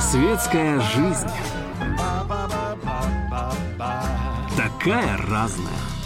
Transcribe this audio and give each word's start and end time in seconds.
Светская 0.00 0.80
жизнь. 0.80 1.30
Такая 4.56 5.16
разная. 5.28 5.99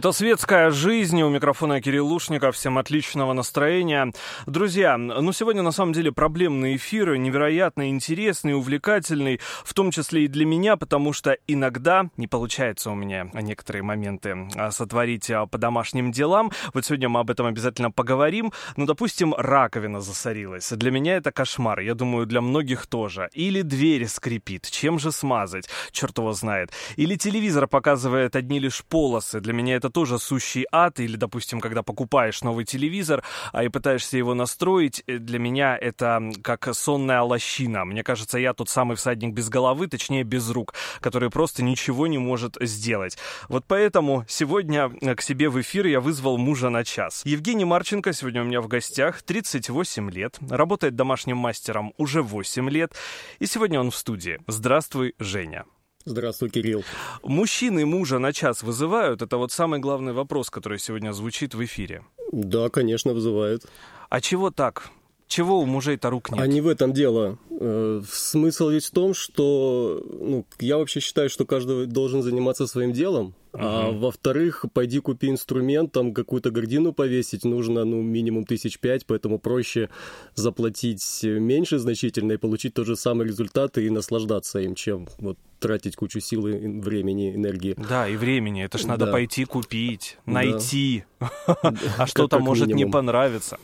Это 0.00 0.12
«Светская 0.12 0.70
жизнь». 0.70 1.20
У 1.20 1.28
микрофона 1.28 1.82
Кирилл 1.82 2.06
Лушников. 2.06 2.56
Всем 2.56 2.78
отличного 2.78 3.34
настроения. 3.34 4.14
Друзья, 4.46 4.96
ну 4.96 5.30
сегодня 5.32 5.60
на 5.60 5.72
самом 5.72 5.92
деле 5.92 6.10
проблемный 6.10 6.76
эфир, 6.76 7.16
невероятно 7.16 7.90
интересный, 7.90 8.54
увлекательный, 8.54 9.40
в 9.62 9.74
том 9.74 9.90
числе 9.90 10.24
и 10.24 10.26
для 10.26 10.46
меня, 10.46 10.78
потому 10.78 11.12
что 11.12 11.36
иногда 11.46 12.08
не 12.16 12.26
получается 12.26 12.90
у 12.90 12.94
меня 12.94 13.28
некоторые 13.34 13.82
моменты 13.82 14.48
а, 14.54 14.70
сотворить 14.70 15.30
а, 15.30 15.44
по 15.44 15.58
домашним 15.58 16.12
делам. 16.12 16.50
Вот 16.72 16.86
сегодня 16.86 17.10
мы 17.10 17.20
об 17.20 17.28
этом 17.28 17.44
обязательно 17.44 17.90
поговорим. 17.90 18.54
Ну, 18.78 18.86
допустим, 18.86 19.34
раковина 19.36 20.00
засорилась. 20.00 20.70
Для 20.70 20.90
меня 20.90 21.16
это 21.16 21.30
кошмар. 21.30 21.80
Я 21.80 21.94
думаю, 21.94 22.24
для 22.24 22.40
многих 22.40 22.86
тоже. 22.86 23.28
Или 23.34 23.60
дверь 23.60 24.08
скрипит. 24.08 24.70
Чем 24.70 24.98
же 24.98 25.12
смазать? 25.12 25.68
Черт 25.92 26.16
его 26.16 26.32
знает. 26.32 26.72
Или 26.96 27.16
телевизор 27.16 27.66
показывает 27.66 28.34
одни 28.34 28.60
лишь 28.60 28.82
полосы. 28.82 29.40
Для 29.40 29.52
меня 29.52 29.76
это 29.76 29.89
тоже 29.90 30.18
сущий 30.18 30.66
ад, 30.72 31.00
или, 31.00 31.16
допустим, 31.16 31.60
когда 31.60 31.82
покупаешь 31.82 32.42
новый 32.42 32.64
телевизор, 32.64 33.22
а 33.52 33.64
и 33.64 33.68
пытаешься 33.68 34.16
его 34.16 34.34
настроить, 34.34 35.02
э, 35.06 35.18
для 35.18 35.38
меня 35.38 35.76
это 35.76 36.20
как 36.42 36.68
сонная 36.74 37.22
лощина. 37.22 37.84
Мне 37.84 38.02
кажется, 38.02 38.38
я 38.38 38.54
тот 38.54 38.68
самый 38.68 38.96
всадник 38.96 39.34
без 39.34 39.48
головы, 39.48 39.86
точнее, 39.88 40.22
без 40.22 40.50
рук, 40.50 40.74
который 41.00 41.30
просто 41.30 41.62
ничего 41.62 42.06
не 42.06 42.18
может 42.18 42.56
сделать. 42.60 43.18
Вот 43.48 43.64
поэтому 43.66 44.24
сегодня 44.28 44.90
э, 45.00 45.14
к 45.14 45.22
себе 45.22 45.48
в 45.48 45.60
эфир 45.60 45.86
я 45.86 46.00
вызвал 46.00 46.38
мужа 46.38 46.70
на 46.70 46.84
час. 46.84 47.22
Евгений 47.24 47.64
Марченко 47.64 48.12
сегодня 48.12 48.42
у 48.42 48.44
меня 48.44 48.60
в 48.60 48.68
гостях, 48.68 49.22
38 49.22 50.10
лет, 50.10 50.38
работает 50.48 50.96
домашним 50.96 51.36
мастером 51.36 51.92
уже 51.96 52.22
8 52.22 52.68
лет, 52.70 52.94
и 53.38 53.46
сегодня 53.46 53.80
он 53.80 53.90
в 53.90 53.96
студии. 53.96 54.38
Здравствуй, 54.46 55.14
Женя. 55.18 55.64
Здравствуй, 56.06 56.48
Кирилл. 56.48 56.82
Мужчины 57.22 57.84
мужа 57.84 58.18
на 58.18 58.32
час 58.32 58.62
вызывают? 58.62 59.20
Это 59.20 59.36
вот 59.36 59.52
самый 59.52 59.80
главный 59.80 60.12
вопрос, 60.12 60.48
который 60.48 60.78
сегодня 60.78 61.12
звучит 61.12 61.54
в 61.54 61.62
эфире. 61.64 62.02
Да, 62.32 62.70
конечно, 62.70 63.12
вызывают. 63.12 63.66
А 64.08 64.20
чего 64.20 64.50
так? 64.50 64.90
Чего 65.28 65.60
у 65.60 65.66
мужей-то 65.66 66.10
рук 66.10 66.30
нет? 66.32 66.40
А 66.40 66.46
не 66.46 66.60
в 66.60 66.66
этом 66.66 66.92
дело. 66.92 67.38
Э, 67.50 68.02
смысл 68.10 68.70
ведь 68.70 68.86
в 68.86 68.90
том, 68.90 69.14
что 69.14 70.02
ну, 70.10 70.46
я 70.58 70.78
вообще 70.78 71.00
считаю, 71.00 71.28
что 71.30 71.44
каждый 71.44 71.86
должен 71.86 72.22
заниматься 72.22 72.66
своим 72.66 72.92
делом. 72.92 73.34
А 73.52 73.90
во-вторых, 73.90 74.64
пойди 74.72 75.00
купи 75.00 75.28
инструмент, 75.28 75.92
там 75.92 76.14
какую-то 76.14 76.50
гордину 76.50 76.92
повесить 76.92 77.44
нужно, 77.44 77.84
ну, 77.84 78.00
минимум 78.02 78.44
тысяч 78.44 78.78
пять, 78.78 79.06
поэтому 79.06 79.38
проще 79.38 79.88
заплатить 80.34 81.20
меньше 81.24 81.78
значительно 81.78 82.32
и 82.32 82.36
получить 82.36 82.74
тот 82.74 82.86
же 82.86 82.96
самый 82.96 83.26
результат 83.26 83.78
и 83.78 83.90
наслаждаться 83.90 84.60
им, 84.60 84.74
чем 84.74 85.08
вот 85.18 85.38
тратить 85.58 85.94
кучу 85.94 86.20
сил 86.20 86.46
и 86.46 86.52
времени, 86.80 87.34
энергии. 87.34 87.74
Да, 87.76 88.08
и 88.08 88.16
времени. 88.16 88.64
Это 88.64 88.78
ж 88.78 88.84
надо 88.86 89.04
Да. 89.06 89.12
пойти 89.12 89.44
купить, 89.44 90.16
Да. 90.24 90.32
найти. 90.32 91.04
А 91.98 92.06
что-то 92.06 92.38
может 92.38 92.68
не 92.68 92.86
понравиться. 92.86 93.58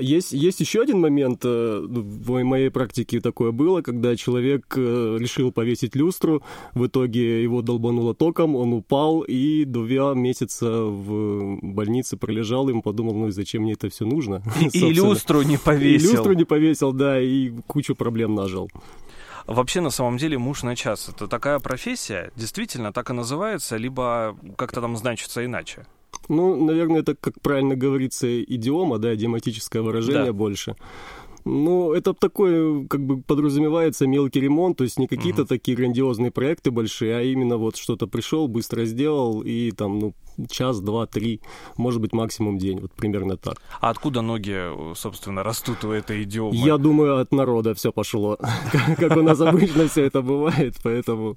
Есть, 0.00 0.32
есть 0.32 0.58
еще 0.60 0.82
один 0.82 0.98
момент, 1.00 1.42
э, 1.44 1.86
ну, 1.88 2.00
в 2.02 2.30
моей- 2.30 2.44
моей 2.44 2.70
практике 2.70 3.20
такое 3.20 3.52
было, 3.52 3.80
когда 3.82 4.16
человек 4.16 4.74
э, 4.76 5.16
решил 5.20 5.52
повесить 5.52 5.94
люстру, 5.94 6.42
в 6.74 6.86
итоге 6.88 7.44
его 7.44 7.62
долбануло 7.62 8.12
током, 8.12 8.56
он 8.56 8.72
упал 8.72 9.22
и 9.26 9.64
два 9.64 10.14
месяца 10.14 10.66
в 10.84 11.58
больнице 11.62 12.16
пролежал, 12.16 12.68
и 12.68 12.72
он 12.72 12.82
подумал, 12.82 13.14
ну 13.14 13.28
и 13.28 13.30
зачем 13.32 13.62
мне 13.62 13.72
это 13.72 13.88
все 13.88 14.04
нужно? 14.04 14.42
И 14.60 14.64
собственно. 14.64 14.90
люстру 14.92 15.42
не 15.42 15.54
И 15.54 15.58
повесил. 15.58 16.12
люстру 16.12 16.32
не 16.34 16.44
повесил, 16.44 16.92
да, 16.92 17.20
и 17.20 17.50
кучу 17.66 17.94
проблем 17.94 18.34
нажил. 18.34 18.70
Вообще, 19.46 19.80
на 19.80 19.90
самом 19.90 20.16
деле, 20.18 20.38
муж 20.38 20.62
на 20.64 20.74
час— 20.74 21.08
это 21.14 21.28
такая 21.28 21.60
профессия, 21.60 22.32
действительно 22.36 22.92
так 22.92 23.10
и 23.10 23.12
называется, 23.12 23.76
либо 23.76 24.36
как-то 24.56 24.80
там 24.80 24.96
значится 24.96 25.44
иначе. 25.44 25.86
Ну, 26.28 26.64
наверное, 26.64 27.00
это, 27.02 27.14
как 27.14 27.40
правильно 27.40 27.76
говорится, 27.76 28.42
идиома, 28.42 28.98
да, 28.98 29.14
идиоматическое 29.14 29.82
выражение 29.82 30.26
Да. 30.26 30.32
больше. 30.32 30.74
Ну, 31.48 31.92
это 31.92 32.12
такой, 32.12 32.88
как 32.88 33.00
бы 33.06 33.22
подразумевается 33.22 34.08
мелкий 34.08 34.40
ремонт, 34.40 34.78
то 34.78 34.82
есть 34.84 34.98
не 34.98 35.06
какие-то 35.06 35.42
Мгм. 35.42 35.46
такие 35.48 35.76
грандиозные 35.76 36.32
проекты 36.32 36.72
большие, 36.72 37.16
а 37.16 37.22
именно 37.22 37.56
вот 37.56 37.76
что-то 37.76 38.08
пришел, 38.08 38.48
быстро 38.48 38.84
сделал, 38.84 39.42
и 39.42 39.70
там, 39.70 40.00
ну, 40.00 40.14
час, 40.50 40.80
два, 40.80 41.06
три, 41.06 41.40
может 41.76 42.00
быть, 42.00 42.12
максимум 42.12 42.58
день, 42.58 42.80
вот 42.80 42.92
примерно 42.92 43.36
так. 43.36 43.60
А 43.80 43.90
откуда 43.90 44.22
ноги, 44.22 44.94
собственно, 44.94 45.42
растут 45.42 45.84
у 45.84 45.90
этой 45.90 46.22
идиомы? 46.22 46.56
Я 46.56 46.76
думаю, 46.78 47.18
от 47.18 47.32
народа 47.32 47.74
все 47.74 47.92
пошло, 47.92 48.38
как 48.98 49.16
у 49.16 49.22
нас 49.22 49.40
обычно 49.40 49.86
все 49.88 50.04
это 50.04 50.22
бывает, 50.22 50.76
поэтому... 50.82 51.36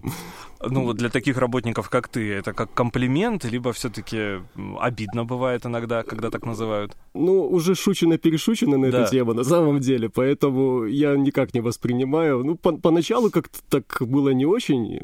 Ну, 0.61 0.83
вот 0.83 0.97
для 0.97 1.09
таких 1.09 1.37
работников, 1.37 1.89
как 1.89 2.09
ты, 2.09 2.33
это 2.33 2.51
как 2.53 2.73
комплимент, 2.73 3.45
либо 3.45 3.71
все-таки 3.71 4.41
обидно 4.79 5.23
бывает 5.23 5.65
иногда, 5.65 6.03
когда 6.03 6.29
так 6.29 6.45
называют? 6.45 6.97
Ну, 7.13 7.47
уже 7.49 7.75
шучено-перешучено 7.75 8.77
на 8.77 8.91
Да. 8.91 9.01
эту 9.01 9.11
тему, 9.11 9.33
на 9.33 9.43
самом 9.45 9.79
деле, 9.79 10.09
поэтому 10.09 10.83
я 10.83 11.15
никак 11.15 11.53
не 11.53 11.61
воспринимаю. 11.61 12.43
Ну, 12.43 12.55
по- 12.55 12.73
поначалу 12.77 13.29
как-то 13.31 13.59
так 13.69 14.01
было 14.01 14.29
не 14.33 14.45
очень, 14.45 14.99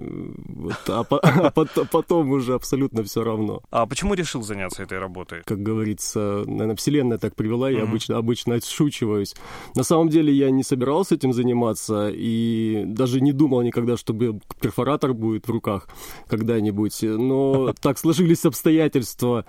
вот, 0.46 0.76
а, 0.90 1.04
по- 1.04 1.20
а 1.24 1.52
пот- 1.52 1.90
потом 1.90 2.32
уже 2.32 2.54
абсолютно 2.54 3.04
все 3.04 3.24
равно. 3.24 3.62
А 3.72 3.85
почему 3.88 4.14
решил 4.14 4.42
заняться 4.44 4.84
этой 4.84 5.00
работой? 5.00 5.42
Как 5.46 5.60
говорится, 5.62 6.44
наверное, 6.46 6.76
вселенная 6.76 7.18
так 7.18 7.36
привела, 7.36 7.70
я 7.70 7.80
Мгм. 7.80 7.90
обычно, 7.90 8.18
обычно 8.18 8.56
отшучиваюсь. 8.56 9.36
На 9.76 9.84
самом 9.84 10.10
деле 10.10 10.34
я 10.34 10.52
не 10.52 10.64
собирался 10.64 11.16
этим 11.16 11.34
заниматься 11.34 12.10
и 12.14 12.84
даже 12.86 13.22
не 13.22 13.32
думал 13.32 13.62
никогда, 13.62 13.98
чтобы 13.98 14.40
перфоратор 14.62 15.14
будет 15.14 15.48
в 15.48 15.52
руках 15.52 15.88
когда-нибудь. 16.28 17.00
Но 17.04 17.74
так 17.82 17.98
сложились 17.98 18.46
обстоятельства. 18.46 19.46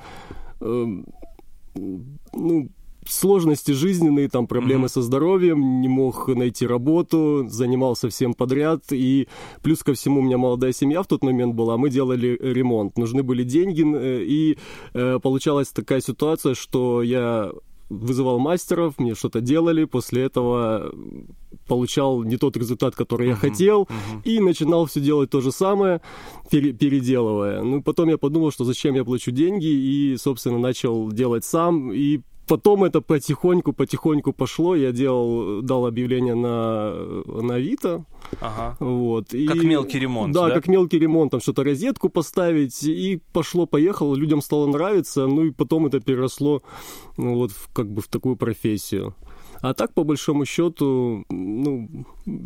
Эм, 0.60 1.04
Ну, 2.32 2.68
сложности 3.08 3.72
жизненные, 3.72 4.28
там 4.28 4.46
проблемы 4.46 4.82
Мгм. 4.82 4.88
со 4.88 5.02
здоровьем, 5.02 5.80
не 5.80 5.88
мог 5.88 6.28
найти 6.28 6.66
работу, 6.66 7.46
занимался 7.48 8.08
всем 8.08 8.34
подряд, 8.34 8.84
и 8.90 9.28
плюс 9.62 9.82
ко 9.82 9.92
всему 9.94 10.20
у 10.20 10.22
меня 10.22 10.38
молодая 10.38 10.72
семья 10.72 11.02
в 11.02 11.06
тот 11.06 11.22
момент 11.22 11.54
была, 11.54 11.76
мы 11.76 11.90
делали 11.90 12.38
ремонт, 12.40 12.98
нужны 12.98 13.22
были 13.22 13.42
деньги, 13.44 13.84
э, 13.84 14.22
и 14.24 14.58
э, 14.94 15.18
получалась 15.22 15.68
такая 15.68 16.00
ситуация, 16.00 16.54
что 16.54 17.02
я 17.02 17.52
вызывал 17.88 18.40
мастеров, 18.40 18.94
мне 18.98 19.14
что-то 19.14 19.40
делали, 19.40 19.84
после 19.84 20.22
этого 20.24 20.92
получал 21.68 22.24
не 22.24 22.36
тот 22.36 22.56
результат, 22.56 22.94
который 22.96 23.28
я 23.28 23.32
Мгм, 23.34 23.40
хотел, 23.40 23.80
мгм. 23.82 24.22
и 24.24 24.40
начинал 24.40 24.86
все 24.86 25.00
делать 25.00 25.30
то 25.30 25.40
же 25.40 25.52
самое, 25.52 26.00
пере- 26.50 26.72
переделывая. 26.72 27.62
Ну, 27.62 27.82
потом 27.82 28.08
я 28.08 28.18
подумал, 28.18 28.50
что 28.50 28.64
зачем 28.64 28.94
я 28.96 29.04
плачу 29.04 29.30
деньги, 29.30 29.66
и, 29.66 30.16
собственно, 30.18 30.58
начал 30.58 31.10
делать 31.12 31.44
сам, 31.44 31.92
и 31.92 32.20
Потом 32.48 32.84
это 32.84 33.00
потихоньку, 33.00 33.72
потихоньку 33.72 34.32
пошло. 34.32 34.76
Я 34.76 34.92
делал, 34.92 35.62
дал 35.62 35.86
объявление 35.86 36.34
на, 36.34 36.92
на 37.42 37.54
Авито. 37.54 38.04
Ага. 38.40 38.76
Вот, 38.80 39.34
и- 39.34 39.46
Как 39.46 39.62
мелкий 39.64 39.98
ремонт, 40.00 40.32
Да, 40.34 40.48
да? 40.48 40.54
как 40.54 40.68
мелкий 40.68 40.98
ремонт, 41.00 41.30
там 41.30 41.40
что-то 41.40 41.64
розетку 41.64 42.08
поставить, 42.08 42.82
и 42.84 43.20
пошло-поехало, 43.32 44.14
людям 44.16 44.42
стало 44.42 44.66
нравиться, 44.66 45.26
ну 45.26 45.44
и 45.44 45.50
потом 45.50 45.86
это 45.86 46.00
переросло 46.00 46.62
ну, 47.18 47.34
вот 47.34 47.50
в- 47.52 47.68
как 47.72 47.86
бы 47.86 48.00
в 48.00 48.06
такую 48.08 48.36
профессию. 48.36 49.14
А 49.62 49.74
так, 49.74 49.92
по 49.94 50.04
большому 50.04 50.44
счету, 50.44 51.24
ну, 51.30 51.88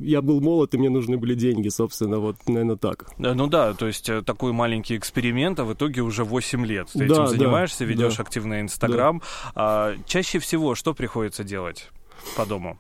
я 0.01 0.23
был 0.23 0.41
молод, 0.41 0.75
и 0.75 0.79
мне 0.79 0.91
нужны 0.91 1.17
были 1.19 1.35
деньги, 1.35 1.69
собственно, 1.69 2.19
вот, 2.19 2.37
наверное, 2.47 2.77
так. 2.77 3.07
Э, 3.19 3.35
Ну 3.35 3.47
да, 3.47 3.75
то 3.75 3.87
есть 3.87 4.09
э, 4.09 4.23
такой 4.23 4.53
маленький 4.53 4.97
эксперимент, 4.97 5.59
а 5.61 5.65
в 5.65 5.73
итоге 5.75 6.03
уже 6.03 6.25
8 6.25 6.65
лет 6.67 6.89
ты 6.93 6.99
Да, 7.01 7.05
этим 7.07 7.15
да, 7.17 7.27
занимаешься, 7.27 7.85
ведешь 7.85 8.17
да. 8.17 8.23
активно 8.23 8.61
Инстаграм. 8.61 9.23
А, 9.55 9.95
чаще 10.07 10.39
всего 10.39 10.75
что 10.75 10.95
приходится 10.95 11.45
делать 11.45 11.91
по 12.37 12.47
дому? 12.47 12.79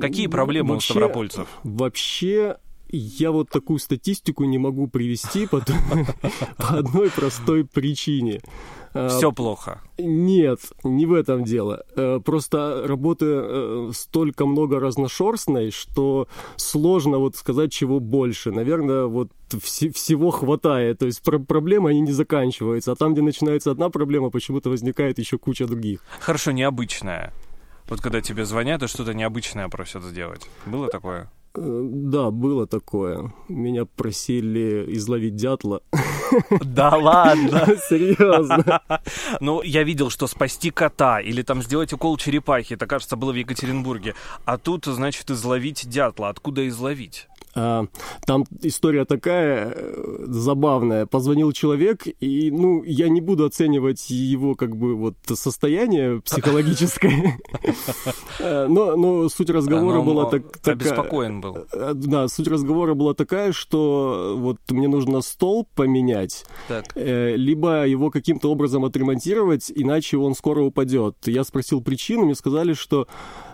Какие 0.00 0.26
проблемы 0.26 0.70
у 0.70 0.72
вообще- 0.74 0.92
ставропольцев? 0.92 1.48
Вообще, 1.62 2.56
я 2.90 3.30
вот 3.30 3.48
такую 3.50 3.78
статистику 3.78 4.44
не 4.44 4.58
могу 4.58 4.88
привести 4.88 5.46
по 5.46 5.62
одной 6.58 7.10
простой 7.10 7.64
причине. 7.64 8.40
А, 8.94 9.08
Все 9.08 9.32
плохо. 9.32 9.80
Нет, 9.98 10.60
не 10.84 11.04
в 11.06 11.12
этом 11.14 11.42
дело. 11.44 11.84
Э, 11.96 12.20
Просто 12.24 12.84
работы 12.86 13.26
э, 13.28 13.90
столько 13.92 14.46
много 14.46 14.78
разношерстной, 14.80 15.70
что 15.72 16.28
сложно 16.56 17.18
вот 17.18 17.34
сказать, 17.36 17.72
чего 17.72 17.98
больше. 18.00 18.52
Наверное, 18.52 19.06
вот 19.06 19.28
вси- 19.50 19.92
всего 19.92 20.30
хватает. 20.30 20.98
То 21.00 21.06
есть 21.06 21.22
про- 21.22 21.40
проблемы, 21.40 21.90
они 21.90 22.00
не 22.02 22.12
заканчиваются. 22.12 22.92
А 22.92 22.94
там, 22.96 23.12
где 23.14 23.22
начинается 23.22 23.70
одна 23.72 23.90
проблема, 23.90 24.30
почему-то 24.30 24.70
возникает 24.70 25.18
еще 25.18 25.38
куча 25.38 25.66
других. 25.66 26.00
Хорошо, 26.20 26.52
необычное. 26.52 27.32
Вот 27.88 28.00
когда 28.00 28.20
тебе 28.20 28.44
звонят 28.44 28.82
и 28.82 28.86
что-то 28.86 29.12
необычное 29.12 29.68
просят 29.68 30.04
сделать. 30.04 30.48
Было 30.66 30.88
такое? 30.88 31.30
Э, 31.56 31.80
Да, 31.92 32.30
было 32.30 32.66
такое. 32.66 33.32
Меня 33.48 33.84
просили 33.84 34.84
изловить 34.96 35.36
дятла. 35.36 35.82
Да 36.64 36.96
ладно. 36.96 37.66
Серьезно. 37.88 38.80
Ну, 39.40 39.62
я 39.62 39.82
видел, 39.84 40.10
что 40.10 40.26
спасти 40.26 40.70
кота 40.70 41.20
или 41.20 41.42
там 41.42 41.62
сделать 41.62 41.92
укол 41.92 42.16
черепахи, 42.16 42.74
это, 42.74 42.86
кажется, 42.86 43.16
было 43.16 43.32
в 43.32 43.36
Екатеринбурге. 43.36 44.14
А 44.44 44.58
тут, 44.58 44.86
значит, 44.86 45.30
изловить 45.30 45.88
дятла. 45.88 46.28
Откуда 46.28 46.66
изловить? 46.68 47.28
А, 47.56 47.86
Там 48.26 48.44
история 48.62 49.04
такая 49.04 49.72
э, 49.74 50.24
забавная. 50.26 51.06
Позвонил 51.06 51.52
человек, 51.52 52.02
и, 52.20 52.50
ну, 52.50 52.82
я 52.84 53.08
не 53.08 53.20
буду 53.20 53.44
оценивать 53.44 54.10
его, 54.10 54.54
как 54.54 54.76
бы, 54.76 54.94
вот, 54.96 55.14
состояние 55.34 56.20
психологическое. 56.20 57.38
Э, 58.40 58.66
Но, 58.68 58.96
но 58.96 59.28
суть 59.28 59.50
разговора 59.50 59.98
А, 59.98 60.02
была 60.02 60.24
так- 60.26 60.58
такая... 60.58 60.74
Обеспокоен 60.74 61.40
был. 61.40 61.58
Э, 61.72 61.92
Да, 61.94 62.28
суть 62.28 62.48
разговора 62.48 62.94
была 62.94 63.14
такая, 63.14 63.52
что 63.52 64.36
вот 64.38 64.58
мне 64.70 64.88
нужно 64.88 65.20
стол 65.20 65.66
поменять, 65.74 66.44
либо 66.94 67.86
его 67.86 68.10
каким-то 68.10 68.50
образом 68.50 68.84
отремонтировать, 68.84 69.70
иначе 69.74 70.16
он 70.16 70.34
скоро 70.34 70.62
упадет. 70.62 71.16
Я 71.26 71.44
спросил 71.44 71.80
причину, 71.82 72.24
мне 72.24 72.34
сказали, 72.34 72.72
что 72.74 73.06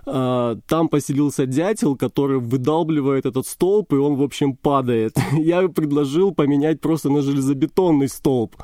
там 0.04 0.88
поселился 0.88 1.46
дятел, 1.46 1.96
который 1.96 2.38
выдалбливает 2.38 3.26
этот 3.26 3.46
столб, 3.46 3.92
и 3.92 3.96
он, 3.96 4.16
в 4.16 4.22
общем, 4.22 4.56
падает. 4.56 5.16
Я 5.32 5.68
предложил 5.68 6.32
поменять 6.34 6.80
просто 6.80 7.10
на 7.10 7.22
железобетонный 7.22 8.08
столб. 8.08 8.56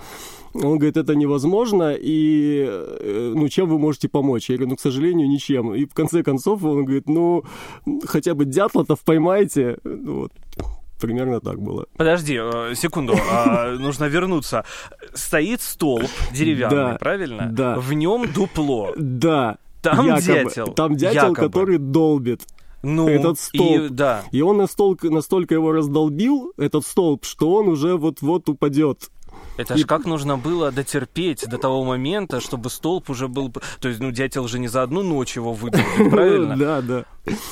Он 0.55 0.79
говорит, 0.79 0.97
это 0.97 1.15
невозможно, 1.15 1.95
и 1.95 2.65
э, 2.67 3.33
ну, 3.37 3.47
чем 3.49 3.69
вы 3.69 3.79
можете 3.79 4.09
помочь? 4.09 4.49
Я 4.49 4.57
говорю, 4.57 4.71
ну, 4.71 4.77
к 4.77 4.81
сожалению, 4.81 5.29
ничем. 5.29 5.75
И 5.75 5.85
в 5.85 5.93
конце 5.93 6.23
концов 6.23 6.65
он 6.65 6.85
говорит, 6.87 7.09
ну, 7.09 7.45
хотя 8.05 8.35
бы 8.35 8.47
дятла-то 8.47 8.97
поймайте. 9.05 9.77
Ну, 9.85 10.21
Вот. 10.21 10.33
Примерно 10.99 11.41
так 11.41 11.61
было. 11.61 11.85
Подожди, 11.99 12.41
э, 12.43 12.73
секунду, 12.75 13.15
а, 13.31 13.77
нужно 13.77 14.05
вернуться. 14.05 14.65
Стоит 15.13 15.61
столб 15.61 16.09
деревянный, 16.33 16.93
Да, 16.93 16.97
правильно? 16.99 17.49
да. 17.53 17.77
В 17.79 17.93
нем 17.93 18.25
дупло. 18.33 18.95
Да. 18.97 19.59
Там 19.95 20.07
якобы. 20.07 20.23
дятел. 20.23 20.67
Там 20.75 20.97
дятел, 20.97 21.23
якобы. 21.31 21.35
который 21.49 21.79
долбит. 21.79 22.43
Ну, 22.83 23.09
этот 23.09 23.39
и 23.53 23.59
столб. 23.59 23.91
да. 23.91 24.25
И 24.31 24.43
он 24.43 24.59
настолько, 24.59 25.11
настолько 25.11 25.55
его 25.55 25.73
раздолбил, 25.73 26.53
этот 26.57 26.87
столб, 26.87 27.25
что 27.25 27.53
он 27.53 27.69
уже 27.69 27.97
вот-вот 27.97 28.49
упадет. 28.49 29.11
Это 29.57 29.75
и... 29.75 29.79
ж 29.79 29.87
как 29.87 30.05
нужно 30.05 30.37
было 30.37 30.71
дотерпеть 30.71 31.49
до 31.49 31.59
того 31.59 31.85
момента, 31.85 32.41
чтобы 32.41 32.71
столб 32.71 33.11
уже 33.11 33.29
был... 33.29 33.53
То 33.81 33.89
есть, 33.89 34.01
ну, 34.01 34.11
дятел 34.11 34.49
же 34.49 34.59
не 34.59 34.69
за 34.69 34.83
одну 34.83 35.03
ночь 35.03 35.37
его 35.37 35.53
выдолбит, 35.53 36.11
правильно? 36.11 36.57
Да, 36.57 36.83
да. 36.83 37.05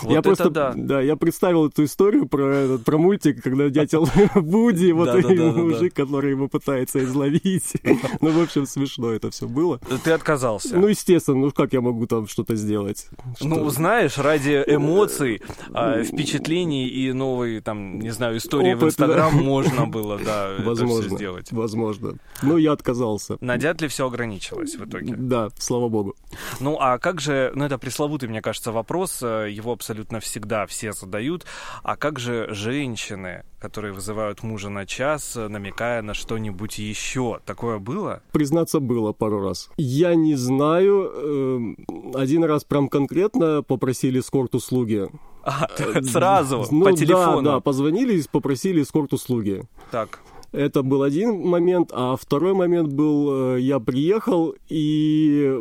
Вот 0.03 0.13
я 0.13 0.23
просто, 0.23 0.51
да. 0.51 0.73
да, 0.77 1.01
я 1.01 1.17
представил 1.17 1.67
эту 1.67 1.85
историю 1.85 2.29
про, 2.29 2.79
про 2.79 2.97
мультик, 2.97 3.43
когда 3.43 3.69
дятел 3.69 4.09
Вуди, 4.35 4.93
вот 4.93 5.07
да, 5.07 5.21
да, 5.21 5.29
да, 5.29 5.53
мужик, 5.53 5.95
который 5.95 6.31
его 6.31 6.49
пытается 6.49 7.03
изловить. 7.03 7.73
Ну, 8.21 8.31
в 8.31 8.43
общем, 8.43 8.67
смешно 8.67 9.11
это 9.11 9.31
все 9.31 9.49
было. 9.49 9.81
Ты 10.05 10.13
отказался? 10.13 10.77
Ну, 10.77 10.87
естественно, 10.89 11.39
ну 11.39 11.51
как 11.51 11.73
я 11.73 11.81
могу 11.81 12.07
там 12.07 12.27
что-то 12.27 12.55
сделать? 12.55 13.09
Ну, 13.41 13.69
знаешь, 13.71 14.19
ради 14.19 14.63
эмоций, 14.67 15.43
а, 15.73 16.03
впечатлений 16.03 16.89
и 16.89 17.13
новой, 17.13 17.61
там, 17.61 17.99
не 17.99 18.11
знаю, 18.11 18.37
истории 18.37 18.75
в 18.75 18.85
Инстаграм 18.85 19.35
можно 19.35 19.87
было, 19.87 20.19
да, 20.25 20.53
возможно, 20.61 21.17
сделать. 21.17 21.51
Возможно. 21.51 21.94
Ну, 22.43 22.57
я 22.57 22.73
отказался. 22.73 23.37
На 23.41 23.57
дятле 23.57 23.89
все 23.89 24.07
ограничилось 24.07 24.77
в 24.77 24.85
итоге. 24.85 25.15
Да, 25.17 25.51
слава 25.59 25.89
богу. 25.89 26.15
Ну, 26.61 26.77
а 26.81 26.99
как 26.99 27.21
же, 27.21 27.53
ну, 27.55 27.65
это 27.65 27.79
пресловутый, 27.79 28.29
мне 28.29 28.43
кажется, 28.43 28.73
вопрос, 28.73 29.23
э, 29.23 29.51
его 29.51 29.73
абсолютно 29.73 30.21
всегда 30.21 30.67
все 30.67 30.93
задают. 30.93 31.47
А 31.83 31.97
как 31.97 32.19
же 32.19 32.49
женщины, 32.51 33.45
которые 33.59 33.93
вызывают 33.93 34.43
мужа 34.43 34.69
на 34.69 34.87
час, 34.87 35.37
намекая 35.37 36.03
на 36.03 36.15
что-нибудь 36.15 36.79
еще? 36.79 37.41
Такое 37.45 37.79
было? 37.79 38.23
Признаться, 38.33 38.81
было 38.81 39.13
пару 39.13 39.41
раз. 39.41 39.71
Я 39.77 40.15
не 40.15 40.35
знаю. 40.35 41.11
Эм, 41.15 41.87
один 42.15 42.45
раз 42.45 42.65
прям 42.65 42.89
конкретно 42.89 43.63
попросили 43.63 44.21
эскорт-услуги. 44.21 45.09
А, 45.43 45.69
сразу, 46.03 46.67
ну, 46.71 46.85
по 46.85 46.93
телефону? 46.93 47.43
Да, 47.43 47.53
да, 47.53 47.61
позвонили 47.61 48.19
и 48.19 48.23
попросили 48.31 48.83
эскорт-услуги. 48.83 49.63
Так. 49.91 50.21
Это 50.55 50.85
был 50.85 51.03
один 51.03 51.41
момент, 51.41 51.91
а 51.93 52.15
второй 52.15 52.55
момент 52.55 52.93
был, 52.93 53.57
э, 53.57 53.61
я 53.61 53.81
приехал 53.81 54.55
и 54.69 55.53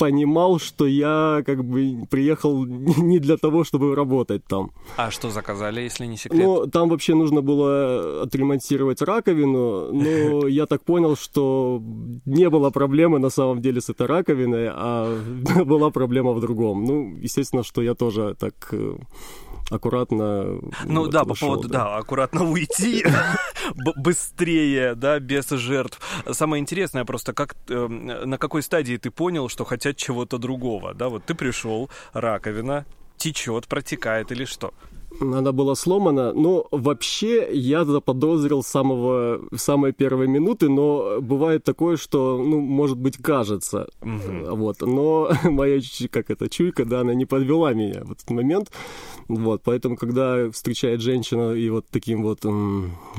понимал, 0.00 0.58
что 0.58 0.86
я 0.86 1.42
как 1.44 1.62
бы 1.62 2.06
приехал 2.10 2.64
не 3.04 3.18
для 3.18 3.36
того, 3.36 3.64
чтобы 3.64 3.94
работать 3.94 4.42
там. 4.46 4.70
А 4.96 5.10
что 5.10 5.30
заказали, 5.30 5.82
если 5.82 6.06
не 6.06 6.16
секрет? 6.16 6.42
Ну, 6.42 6.66
там 6.66 6.88
вообще 6.88 7.14
нужно 7.14 7.42
было 7.42 8.22
отремонтировать 8.22 9.02
раковину, 9.02 9.92
но 9.92 10.48
я 10.62 10.64
так 10.64 10.84
понял, 10.84 11.16
что 11.16 11.82
не 12.24 12.48
было 12.48 12.70
проблемы 12.70 13.18
на 13.18 13.30
самом 13.30 13.60
деле 13.60 13.82
с 13.82 13.90
этой 13.90 14.06
раковиной, 14.06 14.68
а 14.72 15.18
была 15.64 15.90
проблема 15.90 16.32
в 16.32 16.40
другом. 16.40 16.84
Ну, 16.84 17.16
естественно, 17.22 17.62
что 17.62 17.82
я 17.82 17.94
тоже 17.94 18.34
так 18.38 18.54
э, 18.72 18.96
аккуратно. 19.70 20.60
Ну 20.84 21.06
да, 21.08 21.24
по 21.24 21.34
поводу, 21.34 21.68
да. 21.68 21.84
да, 21.84 21.96
аккуратно 21.96 22.50
уйти 22.50 23.04
быстрее, 23.96 24.94
да, 24.94 25.18
без 25.18 25.48
жертв. 25.50 26.00
Самое 26.30 26.60
интересное 26.60 27.04
просто, 27.04 27.32
как 27.32 27.56
эм, 27.68 28.06
на 28.06 28.38
какой 28.38 28.62
стадии 28.62 28.96
ты 28.96 29.10
понял, 29.10 29.48
что 29.48 29.64
хотят 29.90 29.96
чего-то 29.96 30.38
другого, 30.38 30.94
да, 30.94 31.08
вот 31.08 31.24
ты 31.24 31.34
пришел, 31.34 31.90
раковина 32.12 32.84
течет, 33.16 33.66
протекает 33.66 34.32
или 34.32 34.44
что? 34.44 34.72
она 35.20 35.52
была 35.52 35.74
сломана. 35.74 36.32
Но 36.32 36.66
вообще 36.70 37.48
я 37.52 37.84
заподозрил 37.84 38.62
с 38.62 38.68
самого, 38.68 39.40
самой 39.56 39.92
первой 39.92 40.28
минуты, 40.28 40.68
но 40.68 41.20
бывает 41.20 41.64
такое, 41.64 41.96
что, 41.96 42.38
ну, 42.38 42.60
может 42.60 42.96
быть, 42.96 43.16
кажется. 43.18 43.88
Угу. 44.02 44.56
Вот. 44.56 44.80
Но 44.80 45.30
моя, 45.44 45.80
как 46.10 46.30
это, 46.30 46.48
чуйка, 46.48 46.84
да, 46.84 47.00
она 47.00 47.14
не 47.14 47.26
подвела 47.26 47.74
меня 47.74 48.04
в 48.04 48.12
этот 48.12 48.30
момент. 48.30 48.70
Вот. 49.28 49.62
Поэтому, 49.64 49.96
когда 49.96 50.50
встречает 50.50 51.00
женщина 51.00 51.52
и 51.52 51.68
вот 51.70 51.86
таким 51.90 52.22
вот 52.22 52.46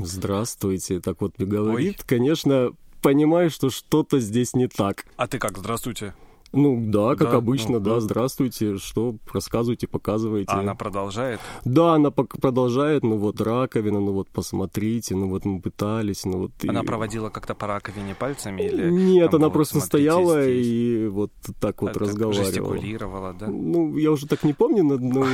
«здравствуйте», 0.00 1.00
так 1.00 1.20
вот 1.20 1.34
говорит, 1.38 1.96
Ой. 1.98 2.04
конечно, 2.06 2.72
понимаешь, 3.02 3.52
что 3.52 3.68
что-то 3.68 4.20
здесь 4.20 4.54
не 4.54 4.68
так. 4.68 5.04
А 5.16 5.26
ты 5.26 5.38
как 5.38 5.58
«здравствуйте»? 5.58 6.14
Ну 6.52 6.78
да, 6.86 7.16
как 7.16 7.30
да, 7.30 7.36
обычно, 7.38 7.78
ну, 7.78 7.80
да. 7.80 8.00
Здравствуйте, 8.00 8.76
что 8.76 9.16
рассказывайте, 9.32 9.86
показывайте. 9.86 10.52
А 10.52 10.60
она 10.60 10.74
продолжает? 10.74 11.40
Да, 11.64 11.94
она 11.94 12.10
продолжает. 12.10 13.02
Ну 13.02 13.16
вот 13.16 13.40
раковина, 13.40 14.00
ну 14.00 14.12
вот 14.12 14.28
посмотрите, 14.28 15.16
ну 15.16 15.28
вот 15.28 15.46
мы 15.46 15.60
пытались, 15.60 16.24
ну 16.24 16.38
вот. 16.38 16.52
Она 16.66 16.82
и... 16.82 16.84
проводила 16.86 17.30
как-то 17.30 17.54
по 17.54 17.66
раковине 17.66 18.14
пальцами 18.14 18.62
или? 18.62 18.90
Нет, 18.90 19.32
она 19.32 19.48
просто 19.48 19.80
стояла 19.80 20.42
здесь. 20.42 20.66
и 20.66 21.06
вот 21.10 21.32
так 21.60 21.80
вот 21.80 21.94
так 21.94 22.02
разговаривала. 22.02 22.44
Жестикулировала, 22.44 23.32
да? 23.32 23.46
Ну 23.46 23.96
я 23.96 24.10
уже 24.10 24.26
так 24.26 24.44
не 24.44 24.52
помню, 24.52 24.84
но. 24.84 25.26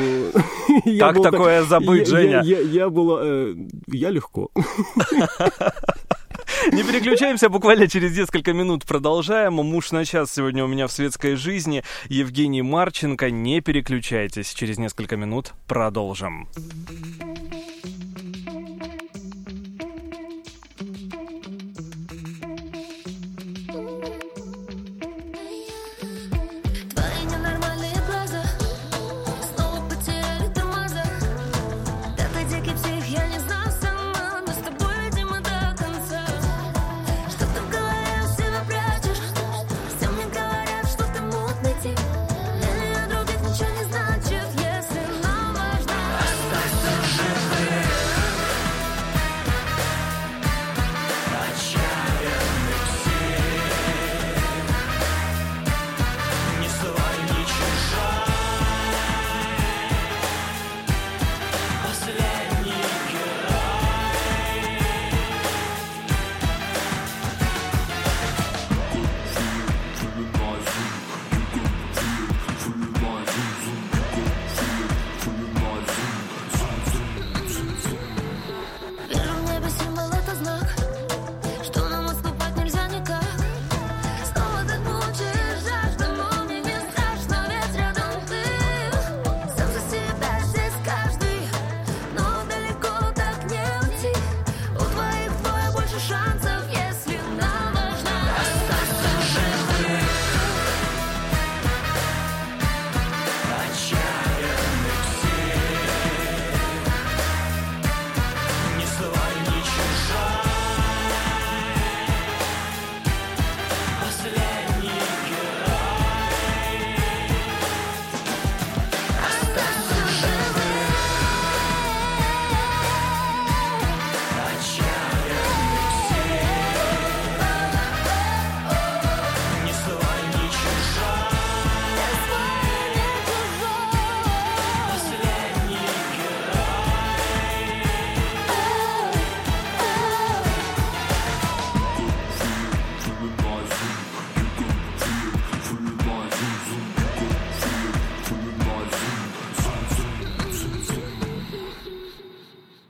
Как 0.98 1.22
такое 1.22 1.64
забыть, 1.64 2.06
Женя? 2.06 2.42
Я 2.42 2.90
была, 2.90 3.20
э, 3.24 3.56
я 3.88 4.10
легко. 4.10 4.50
Не 6.72 6.82
переключаемся, 6.82 7.48
буквально 7.48 7.88
через 7.88 8.16
несколько 8.16 8.52
минут 8.52 8.84
продолжаем. 8.84 9.54
Муж 9.54 9.92
на 9.92 10.04
час 10.04 10.32
сегодня 10.32 10.64
у 10.64 10.68
меня 10.68 10.86
в 10.86 10.92
светской 10.92 11.34
жизни. 11.34 11.82
Евгений 12.08 12.62
Марченко, 12.62 13.30
не 13.30 13.60
переключайтесь. 13.60 14.52
Через 14.52 14.78
несколько 14.78 15.16
минут 15.16 15.52
продолжим. 15.66 16.48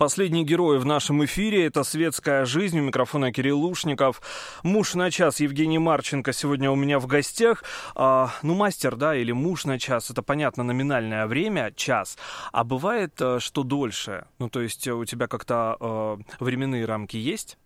Последний 0.09 0.43
герой 0.43 0.79
в 0.79 0.87
нашем 0.87 1.23
эфире– 1.27 1.67
это 1.67 1.85
«Светская 1.85 2.47
жизнь». 2.47 2.81
У 2.81 2.83
микрофона 2.83 3.31
Кирилл 3.31 3.61
Лушников. 3.61 4.23
Муж 4.63 4.95
на 4.95 5.11
час 5.11 5.39
Евгений 5.39 5.79
Марченко 5.79 6.33
сегодня 6.33 6.71
у 6.71 6.77
меня 6.77 6.99
в 6.99 7.07
гостях. 7.07 7.63
А, 7.95 8.31
ну, 8.43 8.55
мастер, 8.55 8.97
да, 8.97 9.15
или 9.15 9.33
муж 9.33 9.67
на 9.67 9.79
час– 9.79 10.11
это, 10.11 10.23
понятно, 10.23 10.63
номинальное 10.63 11.27
время, 11.27 11.75
час. 11.77 12.17
А 12.53 12.65
бывает, 12.65 13.21
э, 13.21 13.39
что 13.39 13.65
дольше? 13.65 14.25
Ну, 14.39 14.49
то 14.49 14.63
есть 14.63 14.89
у 14.89 15.05
тебя 15.05 15.27
как-то 15.27 15.77
э, 15.79 16.17
временные 16.41 16.87
рамки 16.87 17.19
есть? 17.19 17.59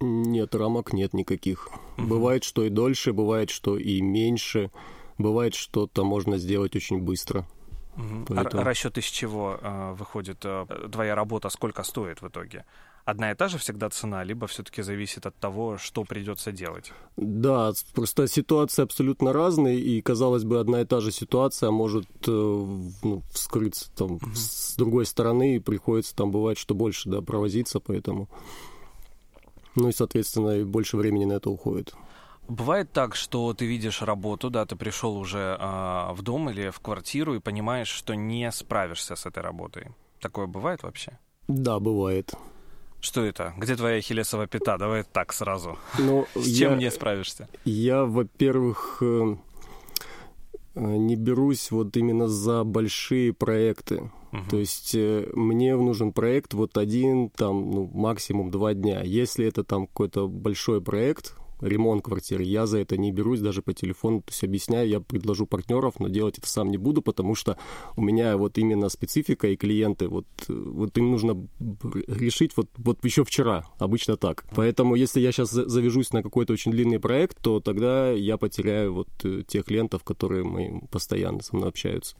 Нет, 0.00 0.56
рамок 0.56 0.92
нет 0.92 1.14
никаких. 1.14 1.68
Угу. 1.98 2.08
Бывает, 2.08 2.42
что 2.42 2.64
и 2.64 2.68
дольше, 2.68 3.12
бывает, 3.12 3.50
что 3.50 3.78
и 3.78 4.00
меньше. 4.00 4.72
Бывает, 5.18 5.54
что-то 5.54 6.04
можно 6.04 6.36
сделать 6.36 6.74
очень 6.74 6.98
быстро. 6.98 7.46
Угу. 7.96 8.26
Поэтому... 8.28 8.62
А 8.62 8.64
расчет 8.64 8.98
из 8.98 9.04
чего 9.04 9.58
э, 9.60 9.92
выходит 9.94 10.44
э, 10.44 10.66
твоя 10.92 11.14
работа, 11.14 11.48
сколько 11.48 11.82
стоит 11.82 12.22
в 12.22 12.28
итоге? 12.28 12.64
Одна 13.04 13.30
и 13.30 13.34
та 13.36 13.48
же 13.48 13.58
всегда 13.58 13.88
цена, 13.88 14.24
либо 14.24 14.46
все-таки 14.48 14.82
зависит 14.82 15.26
от 15.26 15.36
того, 15.36 15.78
что 15.78 16.04
придется 16.04 16.50
делать? 16.50 16.92
Да, 17.16 17.72
просто 17.94 18.26
ситуации 18.26 18.82
абсолютно 18.82 19.32
разные, 19.32 19.78
и, 19.78 20.02
казалось 20.02 20.42
бы, 20.42 20.58
одна 20.58 20.80
и 20.80 20.84
та 20.84 21.00
же 21.00 21.12
ситуация 21.12 21.70
может 21.70 22.08
э, 22.26 22.30
ну, 22.30 23.22
вскрыться 23.30 23.90
там 23.94 24.14
угу. 24.14 24.34
с 24.34 24.74
другой 24.76 25.06
стороны, 25.06 25.56
и 25.56 25.60
приходится 25.60 26.16
там 26.16 26.32
бывает, 26.32 26.58
что 26.58 26.74
больше 26.74 27.08
да, 27.08 27.22
провозиться, 27.22 27.80
поэтому... 27.80 28.28
Ну 29.76 29.88
и, 29.88 29.92
соответственно, 29.92 30.58
и 30.58 30.64
больше 30.64 30.96
времени 30.96 31.26
на 31.26 31.34
это 31.34 31.50
уходит. 31.50 31.94
Бывает 32.48 32.92
так, 32.92 33.16
что 33.16 33.52
ты 33.54 33.66
видишь 33.66 34.02
работу, 34.02 34.50
да, 34.50 34.64
ты 34.66 34.76
пришел 34.76 35.16
уже 35.16 35.56
э, 35.58 36.12
в 36.12 36.22
дом 36.22 36.48
или 36.50 36.70
в 36.70 36.80
квартиру 36.80 37.34
и 37.34 37.40
понимаешь, 37.40 37.88
что 37.88 38.14
не 38.14 38.50
справишься 38.52 39.16
с 39.16 39.26
этой 39.26 39.42
работой. 39.42 39.88
Такое 40.20 40.46
бывает 40.46 40.82
вообще? 40.82 41.18
Да, 41.48 41.78
бывает. 41.80 42.34
Что 43.00 43.24
это? 43.24 43.52
Где 43.56 43.76
твоя 43.76 44.00
хилесова 44.00 44.46
пята? 44.46 44.78
Давай 44.78 45.04
так 45.04 45.32
сразу. 45.32 45.78
Ну, 45.98 46.26
с 46.34 46.56
чем 46.56 46.72
я, 46.72 46.76
не 46.76 46.90
справишься? 46.90 47.48
Я, 47.64 48.04
во-первых, 48.04 48.98
э, 49.00 49.36
э, 50.74 50.80
не 50.80 51.16
берусь 51.16 51.70
вот 51.70 51.96
именно 51.96 52.28
за 52.28 52.64
большие 52.64 53.32
проекты. 53.32 54.10
Угу. 54.32 54.50
То 54.50 54.56
есть 54.56 54.94
э, 54.94 55.28
мне 55.34 55.76
нужен 55.76 56.12
проект 56.12 56.54
вот 56.54 56.78
один, 56.78 57.30
там, 57.30 57.70
ну, 57.70 57.90
максимум 57.92 58.50
два 58.50 58.74
дня. 58.74 59.02
Если 59.02 59.46
это 59.46 59.62
там 59.62 59.86
какой-то 59.86 60.28
большой 60.28 60.80
проект, 60.80 61.34
ремонт 61.60 62.04
квартиры. 62.04 62.44
Я 62.44 62.66
за 62.66 62.78
это 62.78 62.96
не 62.96 63.12
берусь, 63.12 63.40
даже 63.40 63.62
по 63.62 63.72
телефону, 63.72 64.20
то 64.20 64.30
есть 64.30 64.44
объясняю, 64.44 64.88
я 64.88 65.00
предложу 65.00 65.46
партнеров, 65.46 65.94
но 65.98 66.08
делать 66.08 66.38
это 66.38 66.48
сам 66.48 66.70
не 66.70 66.78
буду, 66.78 67.02
потому 67.02 67.34
что 67.34 67.58
у 67.96 68.02
меня 68.02 68.36
вот 68.36 68.58
именно 68.58 68.88
специфика 68.88 69.48
и 69.48 69.56
клиенты, 69.56 70.08
вот, 70.08 70.26
вот 70.48 70.96
им 70.98 71.10
нужно 71.10 71.48
решить 72.06 72.52
вот, 72.56 72.68
вот 72.76 73.04
еще 73.04 73.24
вчера, 73.24 73.66
обычно 73.78 74.16
так. 74.16 74.44
Поэтому 74.54 74.94
если 74.94 75.20
я 75.20 75.32
сейчас 75.32 75.50
завяжусь 75.50 76.12
на 76.12 76.22
какой-то 76.22 76.52
очень 76.52 76.72
длинный 76.72 77.00
проект, 77.00 77.40
то 77.40 77.60
тогда 77.60 78.10
я 78.10 78.36
потеряю 78.36 78.94
вот 78.94 79.08
э, 79.24 79.42
тех 79.46 79.64
клиентов, 79.64 80.04
которые 80.04 80.44
мы 80.44 80.82
постоянно 80.90 81.42
со 81.42 81.56
мной 81.56 81.68
общаются. 81.68 82.16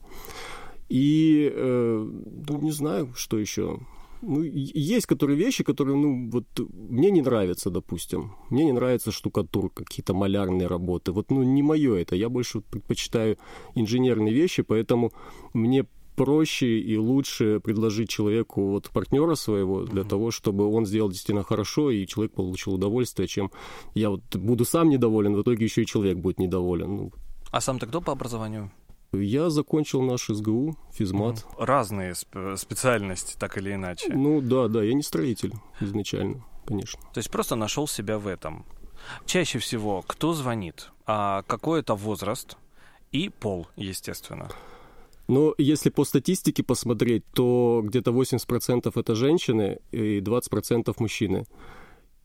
И, 0.89 1.51
э, 1.53 2.09
ну, 2.47 2.61
не 2.61 2.71
знаю, 2.71 3.13
что 3.15 3.37
еще. 3.37 3.79
Ну, 4.21 4.41
есть 4.41 5.05
которые 5.05 5.37
вещи, 5.37 5.63
которые, 5.63 5.95
ну, 5.95 6.29
вот 6.29 6.45
мне 6.73 7.11
не 7.11 7.21
нравятся, 7.21 7.69
допустим. 7.69 8.35
Мне 8.49 8.65
не 8.65 8.71
нравится 8.73 9.11
штукатурка, 9.11 9.83
какие-то 9.83 10.13
малярные 10.13 10.67
работы. 10.67 11.11
Вот, 11.11 11.31
ну, 11.31 11.43
не 11.43 11.63
мое 11.63 11.95
это. 11.95 12.15
Я 12.15 12.29
больше 12.29 12.61
предпочитаю 12.61 13.37
инженерные 13.75 14.33
вещи, 14.33 14.63
поэтому 14.63 15.11
мне 15.53 15.85
проще 16.15 16.79
и 16.79 16.97
лучше 16.97 17.59
предложить 17.59 18.09
человеку 18.09 18.71
вот 18.71 18.89
партнера 18.89 19.35
своего 19.35 19.83
для 19.83 20.01
uh-huh. 20.01 20.09
того, 20.09 20.31
чтобы 20.31 20.65
он 20.65 20.85
сделал 20.85 21.09
действительно 21.09 21.43
хорошо 21.43 21.91
и 21.91 22.07
человек 22.07 22.33
получил 22.33 22.73
удовольствие, 22.73 23.27
чем 23.27 23.51
я 23.93 24.09
вот 24.09 24.35
буду 24.35 24.65
сам 24.65 24.89
недоволен, 24.89 25.35
в 25.35 25.41
итоге 25.43 25.65
еще 25.65 25.83
и 25.83 25.85
человек 25.85 26.17
будет 26.17 26.39
недоволен. 26.39 26.95
Ну, 26.95 27.11
а 27.51 27.61
сам 27.61 27.77
ты 27.77 27.85
кто 27.85 28.01
по 28.01 28.11
образованию? 28.11 28.71
Я 29.13 29.49
закончил 29.49 30.01
наш 30.01 30.27
СГУ, 30.27 30.77
физмат. 30.91 31.45
Разные 31.57 32.11
сп- 32.11 32.57
специальности, 32.57 33.35
так 33.39 33.57
или 33.57 33.73
иначе. 33.73 34.13
Ну 34.13 34.41
да, 34.41 34.67
да, 34.67 34.83
я 34.83 34.93
не 34.93 35.01
строитель 35.03 35.53
изначально, 35.79 36.43
конечно. 36.65 36.99
То 37.13 37.19
есть 37.19 37.31
просто 37.31 37.55
нашел 37.55 37.87
себя 37.87 38.17
в 38.19 38.27
этом. 38.27 38.65
Чаще 39.25 39.59
всего 39.59 40.03
кто 40.05 40.33
звонит? 40.33 40.91
А 41.05 41.43
какой 41.43 41.79
это 41.79 41.95
возраст 41.95 42.57
и 43.11 43.29
пол, 43.29 43.67
естественно? 43.77 44.49
Но 45.29 45.53
если 45.57 45.89
по 45.89 46.05
статистике 46.05 46.63
посмотреть, 46.63 47.23
то 47.33 47.81
где-то 47.83 48.11
80% 48.11 48.91
это 48.99 49.15
женщины 49.15 49.79
и 49.91 50.19
20% 50.19 50.93
мужчины. 50.99 51.45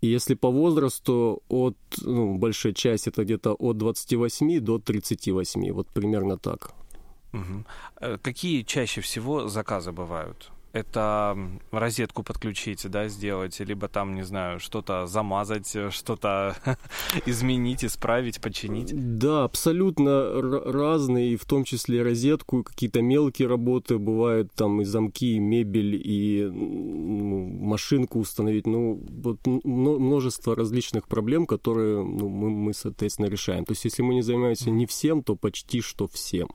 Если 0.03 0.35
по 0.35 0.51
возрасту, 0.51 1.43
от, 1.49 1.77
ну, 2.03 2.35
большая 2.37 2.73
часть 2.73 3.07
это 3.07 3.23
где-то 3.23 3.55
от 3.55 3.79
28 3.79 4.61
до 4.61 4.79
38, 4.79 5.73
вот 5.73 5.89
примерно 5.89 6.39
так. 6.39 6.73
Угу. 7.33 8.19
Какие 8.23 8.63
чаще 8.63 9.01
всего 9.01 9.49
заказы 9.49 9.93
бывают? 9.93 10.51
Это 10.73 11.37
розетку 11.71 12.23
подключить, 12.23 12.89
да, 12.89 13.09
сделать, 13.09 13.61
либо 13.61 13.89
там, 13.89 14.15
не 14.15 14.23
знаю, 14.23 14.59
что-то 14.59 15.07
замазать, 15.07 15.77
что-то 15.91 16.57
изменить, 17.27 17.85
исправить, 17.85 18.41
починить? 18.41 18.93
Да, 19.19 19.45
абсолютно 19.45 20.41
разные, 20.73 21.33
и 21.33 21.37
в 21.37 21.45
том 21.45 21.65
числе 21.65 22.03
розетку, 22.03 22.63
какие-то 22.63 23.03
мелкие 23.03 23.49
работы 23.49 23.99
бывают, 23.99 24.53
там 24.55 24.81
и 24.81 24.85
замки, 24.85 25.37
и 25.37 25.39
мебель, 25.39 25.95
и 25.95 26.49
ну, 26.51 27.47
машинку 27.47 28.19
установить, 28.19 28.67
ну, 28.67 29.01
вот 29.09 29.39
множество 29.47 30.57
различных 30.57 31.07
проблем, 31.07 31.47
которые 31.47 32.03
ну, 32.03 32.29
мы, 32.29 32.51
мы, 32.51 32.75
соответственно, 32.75 33.27
решаем. 33.27 33.65
То 33.65 33.73
есть, 33.73 33.85
если 33.85 34.03
мы 34.03 34.15
не 34.15 34.23
занимаемся 34.23 34.71
не 34.71 34.87
всем, 34.87 35.23
то 35.23 35.37
почти 35.37 35.81
что 35.81 36.09
всем. 36.09 36.49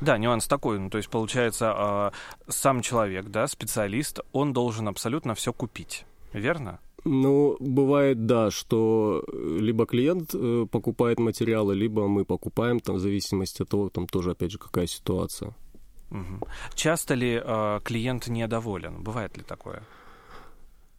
Да, 0.00 0.18
нюанс 0.18 0.46
такой. 0.46 0.78
Ну, 0.78 0.90
то 0.90 0.98
есть, 0.98 1.10
получается, 1.10 2.12
э, 2.46 2.50
сам 2.50 2.80
человек, 2.80 3.26
да, 3.26 3.46
специалист, 3.46 4.20
он 4.32 4.52
должен 4.52 4.88
абсолютно 4.88 5.34
все 5.34 5.52
купить. 5.52 6.04
Верно? 6.32 6.78
Ну, 7.04 7.56
бывает, 7.60 8.26
да, 8.26 8.50
что 8.50 9.24
либо 9.32 9.86
клиент 9.86 10.34
э, 10.34 10.66
покупает 10.70 11.18
материалы, 11.18 11.74
либо 11.74 12.08
мы 12.08 12.24
покупаем, 12.24 12.80
там, 12.80 12.96
в 12.96 12.98
зависимости 12.98 13.62
от 13.62 13.68
того, 13.68 13.88
там 13.88 14.06
тоже, 14.06 14.30
опять 14.32 14.50
же, 14.50 14.58
какая 14.58 14.86
ситуация. 14.86 15.54
Угу. 16.10 16.48
Часто 16.74 17.14
ли 17.14 17.40
э, 17.42 17.80
клиент 17.84 18.28
недоволен? 18.28 19.02
Бывает 19.02 19.36
ли 19.36 19.42
такое? 19.44 19.82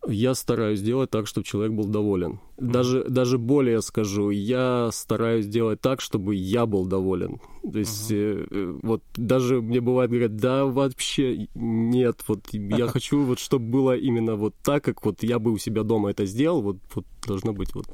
Я 0.08 0.34
стараюсь 0.34 0.80
сделать 0.80 1.12
так, 1.12 1.28
чтобы 1.28 1.46
человек 1.46 1.74
был 1.74 1.86
доволен. 1.86 2.40
Даже, 2.58 3.04
даже 3.04 3.38
более 3.38 3.82
скажу, 3.82 4.32
я 4.32 4.90
стараюсь 4.92 5.48
делать 5.48 5.80
так, 5.80 6.02
чтобы 6.02 6.36
я 6.36 6.66
был 6.66 6.86
доволен. 6.86 7.40
То 7.72 7.80
есть, 7.80 8.12
uh-huh. 8.12 8.80
вот 8.82 9.04
даже 9.16 9.62
мне 9.62 9.80
бывает 9.80 10.10
говорят, 10.10 10.36
да, 10.36 10.66
вообще 10.66 11.48
нет, 11.54 12.24
вот 12.28 12.48
я 12.52 12.88
хочу, 12.88 13.24
вот 13.24 13.40
чтобы 13.40 13.66
было 13.66 13.96
именно 13.96 14.36
вот 14.36 14.56
так, 14.64 14.84
как 14.84 15.06
вот 15.06 15.22
я 15.22 15.38
бы 15.38 15.52
у 15.52 15.58
себя 15.58 15.84
дома 15.84 16.10
это 16.10 16.26
сделал, 16.26 16.62
вот, 16.62 16.78
вот 16.96 17.06
должно 17.28 17.54
быть 17.54 17.74
вот. 17.76 17.86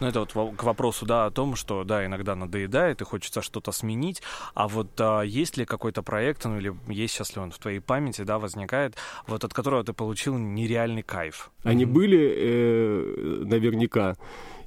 Ну, 0.00 0.06
это 0.06 0.20
вот 0.20 0.56
к 0.56 0.62
вопросу, 0.62 1.06
да, 1.06 1.26
о 1.26 1.30
том, 1.30 1.56
что, 1.56 1.84
да, 1.84 2.04
иногда 2.04 2.34
надоедает 2.34 3.00
и 3.00 3.04
хочется 3.04 3.42
что-то 3.42 3.72
сменить, 3.72 4.22
а 4.54 4.68
вот 4.68 5.00
а, 5.00 5.22
есть 5.22 5.56
ли 5.56 5.64
какой-то 5.64 6.02
проект, 6.02 6.44
ну, 6.44 6.58
или 6.58 6.74
есть 6.88 7.14
сейчас 7.14 7.36
ли 7.36 7.42
он 7.42 7.50
в 7.50 7.58
твоей 7.58 7.80
памяти, 7.80 8.22
да, 8.22 8.38
возникает, 8.38 8.96
вот 9.26 9.44
от 9.44 9.54
которого 9.54 9.84
ты 9.84 9.92
получил 9.92 10.36
нереальный 10.36 11.02
кайф? 11.02 11.50
Они 11.62 11.84
mm-hmm. 11.84 11.86
были 11.86 12.34
э, 12.36 13.44
наверняка, 13.44 14.16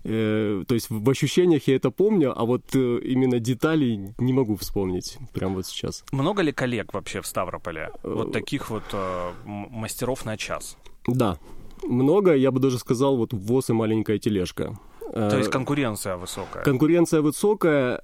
Э, 0.07 0.63
то 0.67 0.75
есть 0.75 0.89
в 0.91 1.09
ощущениях 1.09 1.67
я 1.67 1.75
это 1.75 1.89
помню, 1.89 2.31
а 2.39 2.45
вот 2.45 2.75
э, 2.75 2.99
именно 3.03 3.39
деталей 3.39 4.13
не 4.19 4.33
могу 4.33 4.55
вспомнить 4.55 5.17
прямо 5.33 5.55
вот 5.55 5.65
сейчас. 5.65 6.03
Много 6.11 6.43
ли 6.43 6.51
коллег 6.51 6.93
вообще 6.93 7.21
в 7.21 7.27
Ставрополе? 7.27 7.89
Вот 8.03 8.31
таких 8.31 8.69
вот 8.69 8.83
э, 8.93 9.31
мастеров 9.45 10.23
на 10.25 10.37
час? 10.37 10.77
Да, 11.07 11.39
много, 11.83 12.35
я 12.35 12.51
бы 12.51 12.59
даже 12.59 12.79
сказал, 12.79 13.17
вот 13.17 13.33
ВОЗ 13.33 13.69
и 13.69 13.73
маленькая 13.73 14.19
тележка. 14.19 14.77
То 15.13 15.37
есть 15.37 15.49
конкуренция 15.49 16.17
высокая. 16.17 16.63
Конкуренция 16.63 17.21
высокая. 17.21 18.01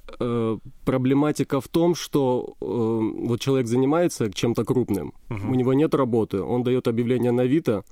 Проблематика 0.86 1.60
в 1.60 1.68
том, 1.68 1.94
что 1.96 2.56
вот 2.60 3.42
человек 3.42 3.68
занимается 3.68 4.32
чем-то 4.32 4.64
крупным, 4.64 5.14
угу. 5.30 5.52
у 5.52 5.56
него 5.56 5.74
нет 5.74 5.94
работы, 5.94 6.42
он 6.42 6.64
дает 6.64 6.88
объявление 6.88 7.32
на 7.32 7.44
Авито, 7.44 7.84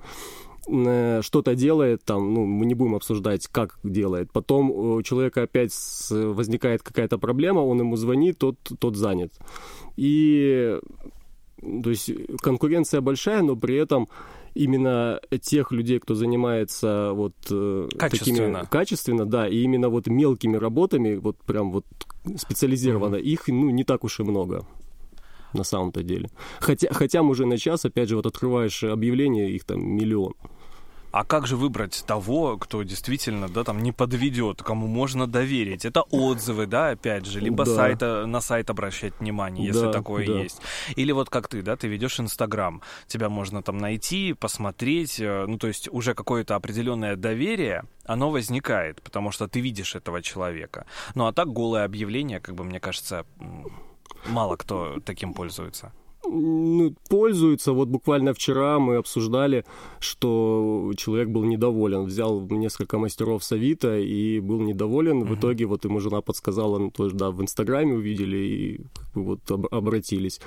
Э, 0.71 1.21
что-то 1.23 1.55
делает, 1.55 2.03
там, 2.03 2.33
ну, 2.33 2.45
мы 2.45 2.65
не 2.65 2.75
будем 2.75 2.95
обсуждать, 2.95 3.47
как 3.47 3.79
делает. 3.83 4.31
Потом 4.31 4.69
у 4.71 5.01
человека 5.01 5.43
опять 5.43 5.73
возникает 6.09 6.83
какая-то 6.83 7.17
проблема, 7.17 7.59
он 7.59 7.79
ему 7.79 7.95
звонит, 7.95 8.37
тот, 8.37 8.57
тот 8.79 8.95
занят. 8.95 9.31
И 9.97 10.79
то 11.83 11.89
есть 11.89 12.11
конкуренция 12.41 13.01
большая, 13.01 13.41
но 13.41 13.55
при 13.55 13.75
этом 13.75 14.07
именно 14.59 15.21
тех 15.41 15.71
людей, 15.71 15.99
кто 15.99 16.15
занимается 16.15 17.11
вот 17.13 17.33
э, 17.49 17.87
качественно. 17.97 18.59
такими 18.59 18.69
качественно, 18.69 19.25
да, 19.25 19.47
и 19.47 19.61
именно 19.61 19.89
вот 19.89 20.07
мелкими 20.07 20.57
работами, 20.57 21.15
вот 21.15 21.37
прям 21.37 21.71
вот 21.71 21.85
специализированно, 22.35 23.15
mm-hmm. 23.15 23.33
их 23.33 23.47
ну 23.47 23.69
не 23.69 23.83
так 23.83 24.03
уж 24.03 24.19
и 24.19 24.23
много. 24.23 24.65
на 25.53 25.63
самом-то 25.63 26.03
деле. 26.03 26.29
Хотя, 26.59 26.89
хотя 26.93 27.21
уже 27.21 27.45
на 27.45 27.57
час, 27.57 27.85
опять 27.85 28.09
же, 28.09 28.15
вот 28.15 28.25
открываешь 28.25 28.83
объявление, 28.83 29.51
их 29.51 29.63
там 29.63 29.79
миллион. 29.81 30.33
А 31.11 31.23
как 31.25 31.47
же 31.47 31.55
выбрать 31.57 32.03
того, 32.05 32.57
кто 32.57 32.83
действительно, 32.83 33.49
да, 33.49 33.63
там 33.63 33.81
не 33.81 33.91
подведет, 33.91 34.61
кому 34.61 34.85
можно 34.87 35.25
доверить? 35.25 35.83
Это 35.83 36.03
отзывы, 36.03 36.67
да, 36.67 36.89
опять 36.91 37.25
же, 37.25 37.39
либо 37.39 37.65
Да. 37.65 37.75
сайта, 37.75 38.25
на 38.27 38.41
сайт 38.41 38.69
обращать 38.69 39.13
внимание, 39.19 39.65
если 39.65 39.85
Да, 39.87 39.91
такое 39.91 40.27
да. 40.27 40.39
есть. 40.43 40.61
Или 40.95 41.11
вот 41.11 41.29
как 41.31 41.47
ты, 41.47 41.63
да, 41.63 41.75
ты 41.75 41.87
ведешь 41.87 42.19
Инстаграм, 42.19 42.81
тебя 43.07 43.27
можно 43.29 43.63
там 43.63 43.79
найти, 43.79 44.33
посмотреть, 44.33 45.19
э, 45.19 45.45
ну, 45.47 45.57
то 45.57 45.67
есть 45.67 45.89
уже 45.91 46.13
какое-то 46.13 46.55
определенное 46.55 47.15
доверие, 47.15 47.85
оно 48.05 48.29
возникает, 48.29 49.01
потому 49.01 49.31
что 49.31 49.47
ты 49.47 49.61
видишь 49.61 49.95
этого 49.95 50.21
человека. 50.21 50.85
Ну, 51.15 51.25
а 51.25 51.33
так 51.33 51.51
голое 51.51 51.85
объявление, 51.85 52.39
как 52.39 52.53
бы, 52.53 52.63
мне 52.63 52.79
кажется, 52.79 53.25
мало 54.27 54.57
кто 54.57 54.99
таким 55.03 55.33
пользуется. 55.33 55.91
Ну, 56.25 56.93
пользуются. 57.09 57.71
Вот 57.73 57.87
буквально 57.87 58.33
вчера 58.33 58.77
мы 58.79 58.97
обсуждали, 58.97 59.65
что 59.99 60.91
человек 60.97 61.29
был 61.29 61.43
недоволен. 61.43 62.03
Взял 62.05 62.41
несколько 62.49 62.97
мастеров 62.97 63.43
с 63.43 63.51
Авито 63.51 63.97
и 63.97 64.39
был 64.39 64.59
недоволен. 64.61 65.23
В 65.23 65.35
итоге 65.35 65.65
вот 65.65 65.85
ему 65.85 65.99
жена 65.99 66.21
подсказала, 66.21 66.77
ну, 66.77 66.91
тоже, 66.91 67.15
да, 67.15 67.31
в 67.31 67.41
Инстаграме 67.41 67.93
увидели 67.93 68.37
и 68.37 68.77
как 68.93 69.13
бы 69.13 69.23
вот 69.23 69.51
об- 69.51 69.73
обратились. 69.73 70.41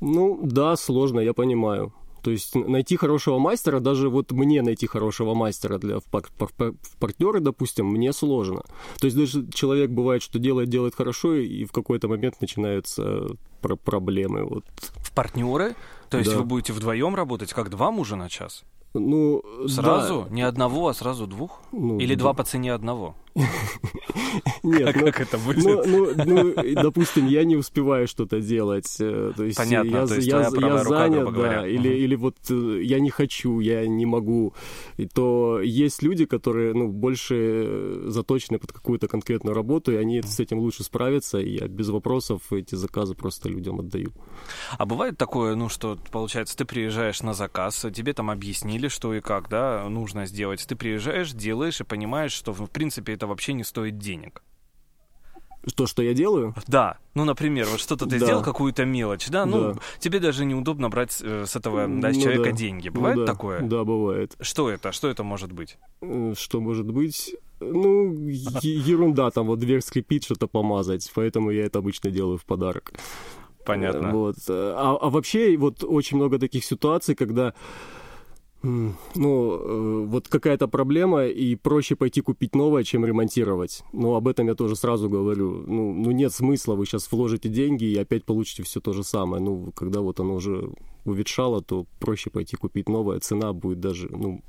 Ну, 0.00 0.40
да, 0.42 0.76
сложно, 0.76 1.20
я 1.20 1.32
понимаю. 1.34 1.92
То 2.22 2.30
есть 2.30 2.54
найти 2.54 2.96
хорошего 2.96 3.38
мастера, 3.38 3.80
даже 3.80 4.08
вот 4.08 4.30
мне 4.32 4.62
найти 4.62 4.86
хорошего 4.86 5.34
мастера 5.34 5.78
для 5.78 5.98
в, 5.98 6.04
пар- 6.04 6.30
пар- 6.38 6.52
пар- 6.56 6.74
в 6.80 6.96
партнеры, 6.98 7.40
допустим, 7.40 7.86
мне 7.86 8.12
сложно. 8.12 8.62
То 9.00 9.06
есть 9.06 9.16
даже 9.16 9.44
человек 9.52 9.90
бывает, 9.90 10.22
что 10.22 10.38
делает, 10.38 10.68
делает 10.68 10.94
хорошо, 10.94 11.34
и 11.34 11.64
в 11.64 11.72
какой-то 11.72 12.08
момент 12.08 12.40
начинаются 12.40 13.36
про- 13.60 13.76
проблемы. 13.76 14.44
Вот 14.44 14.64
В 15.12 15.14
партнеры? 15.14 15.76
То 16.08 16.16
есть 16.18 16.30
Да. 16.30 16.38
вы 16.38 16.44
будете 16.44 16.72
вдвоем 16.72 17.14
работать, 17.14 17.52
как 17.52 17.68
два 17.68 17.90
мужа 17.90 18.16
на 18.16 18.30
час? 18.30 18.64
Ну, 18.94 19.42
Сразу? 19.68 20.26
да. 20.28 20.34
Не 20.34 20.42
одного, 20.42 20.88
а 20.88 20.94
сразу 20.94 21.26
двух? 21.26 21.60
Ну, 21.70 21.98
Или 21.98 22.14
да. 22.14 22.20
два 22.20 22.32
по 22.32 22.44
цене 22.44 22.72
одного? 22.72 23.14
Нет, 24.62 24.86
Как, 24.86 24.96
ну, 24.96 25.04
как 25.06 25.20
это 25.20 25.38
будет? 25.38 25.64
ну, 25.64 25.84
ну, 25.86 26.24
ну, 26.24 26.54
допустим, 26.82 27.26
я 27.26 27.44
не 27.44 27.56
успеваю 27.56 28.06
что-то 28.06 28.40
делать. 28.40 28.96
э, 29.00 29.32
То 29.36 29.44
есть 29.44 29.56
Понятно, 29.58 29.96
я, 29.96 30.06
то 30.06 30.14
есть 30.14 30.26
я, 30.26 30.40
я 30.40 30.48
рука, 30.50 30.78
занят, 30.88 31.34
да, 31.34 31.66
или, 31.66 31.78
Мгм. 31.78 31.96
или 31.96 32.14
вот 32.16 32.36
э, 32.50 32.80
я 32.82 33.00
не 33.00 33.10
хочу, 33.10 33.60
я 33.60 33.86
не 33.86 34.06
могу. 34.06 34.54
И 34.98 35.06
то 35.06 35.60
есть 35.62 36.02
люди, 36.02 36.24
которые 36.26 36.74
ну, 36.74 36.88
больше 36.88 37.34
э, 37.38 38.04
заточены 38.08 38.58
под 38.58 38.72
какую-то 38.72 39.08
конкретную 39.08 39.54
работу, 39.54 39.92
и 39.92 39.96
они 39.96 40.22
с 40.22 40.38
этим 40.40 40.58
лучше 40.58 40.84
справятся, 40.84 41.38
и 41.38 41.58
я 41.58 41.68
без 41.68 41.88
вопросов 41.88 42.52
эти 42.52 42.74
заказы 42.74 43.14
просто 43.14 43.48
людям 43.48 43.80
отдаю. 43.80 44.12
А 44.78 44.84
бывает 44.86 45.16
такое, 45.18 45.54
ну, 45.54 45.68
что, 45.68 45.98
получается, 46.10 46.56
ты 46.56 46.64
приезжаешь 46.64 47.22
на 47.22 47.32
заказ, 47.34 47.84
тебе 47.94 48.12
там 48.12 48.30
объяснили, 48.30 48.88
что 48.88 49.14
и 49.14 49.20
как, 49.20 49.48
да, 49.48 49.88
нужно 49.88 50.26
сделать. 50.26 50.64
Ты 50.66 50.76
приезжаешь, 50.76 51.32
делаешь 51.32 51.80
и 51.80 51.84
понимаешь, 51.84 52.32
что, 52.32 52.52
в 52.52 52.68
принципе, 52.70 53.16
это 53.22 53.28
вообще 53.28 53.52
не 53.52 53.62
стоит 53.62 53.98
денег. 53.98 54.42
То, 55.76 55.86
что 55.86 56.02
я 56.02 56.12
делаю, 56.12 56.54
Да, 56.66 56.98
ну, 57.14 57.24
например, 57.24 57.68
вот 57.70 57.78
что-то 57.78 58.06
ты 58.06 58.18
Да. 58.18 58.26
сделал, 58.26 58.42
какую-то 58.42 58.84
мелочь, 58.84 59.28
да, 59.28 59.46
ну, 59.46 59.74
Да. 59.74 59.80
тебе 60.00 60.18
даже 60.18 60.44
неудобно 60.44 60.90
брать 60.90 61.22
э, 61.22 61.44
с 61.46 61.54
этого, 61.54 61.86
да, 61.86 62.12
с 62.12 62.16
Ну 62.16 62.22
человека 62.22 62.50
да. 62.50 62.56
деньги. 62.56 62.88
Ну 62.88 62.94
Бывает 62.94 63.18
да, 63.18 63.26
такое? 63.26 63.60
Да, 63.60 63.84
бывает. 63.84 64.34
Что 64.40 64.68
это? 64.70 64.90
Что 64.90 65.08
это 65.08 65.22
может 65.22 65.52
быть? 65.52 65.78
Что 66.34 66.60
может 66.60 66.90
быть? 66.90 67.36
Ну, 67.60 68.12
ерунда, 68.26 69.30
там 69.30 69.46
вот 69.46 69.60
дверь 69.60 69.82
скрипит, 69.82 70.24
что-то 70.24 70.48
помазать, 70.48 71.08
поэтому 71.14 71.52
я 71.52 71.64
это 71.66 71.78
обычно 71.78 72.10
делаю 72.10 72.38
в 72.38 72.44
подарок. 72.44 72.92
Понятно. 73.64 74.10
Вот. 74.10 74.36
А, 74.48 74.98
а 75.00 75.10
вообще, 75.10 75.56
вот 75.56 75.84
очень 75.84 76.16
много 76.16 76.40
таких 76.40 76.64
ситуаций, 76.64 77.14
когда 77.14 77.54
ну, 78.62 78.94
э, 79.14 80.06
вот 80.06 80.28
какая-то 80.28 80.68
проблема, 80.68 81.26
и 81.26 81.56
проще 81.56 81.96
пойти 81.96 82.20
купить 82.20 82.54
новое, 82.54 82.84
чем 82.84 83.04
ремонтировать. 83.04 83.82
Но 83.92 84.14
об 84.14 84.28
этом 84.28 84.46
я 84.46 84.54
тоже 84.54 84.76
сразу 84.76 85.08
говорю. 85.08 85.64
Ну, 85.66 85.92
ну 85.92 86.10
нет 86.10 86.32
смысла, 86.32 86.74
вы 86.74 86.86
сейчас 86.86 87.10
вложите 87.10 87.48
деньги 87.48 87.84
и 87.84 87.98
опять 87.98 88.24
получите 88.24 88.62
все 88.62 88.80
то 88.80 88.92
же 88.92 89.02
самое. 89.04 89.42
Ну, 89.42 89.72
когда 89.72 90.00
вот 90.00 90.20
оно 90.20 90.34
уже 90.34 90.70
уветшало, 91.04 91.62
то 91.62 91.86
проще 91.98 92.30
пойти 92.30 92.56
купить 92.56 92.88
новое. 92.88 93.18
Цена 93.20 93.52
будет 93.52 93.80
даже, 93.80 94.08
ну, 94.10 94.42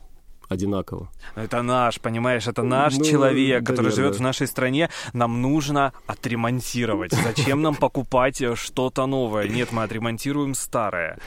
одинакова. 0.50 1.10
Это 1.36 1.62
наш, 1.62 2.00
понимаешь, 2.00 2.48
это 2.48 2.64
наш 2.64 2.98
Ну, 2.98 3.06
человек, 3.06 3.62
который 3.62 3.86
наверное. 3.88 3.96
живет 3.96 4.16
в 4.18 4.22
нашей 4.22 4.48
стране. 4.48 4.90
Нам 5.14 5.42
нужно 5.42 5.94
отремонтировать. 6.08 7.12
Зачем 7.14 7.62
нам 7.62 7.76
покупать 7.76 8.42
э, 8.42 8.56
что-то 8.56 9.06
новое? 9.08 9.48
Нет, 9.48 9.72
мы 9.72 9.84
отремонтируем 9.84 10.54
старое. 10.54 11.18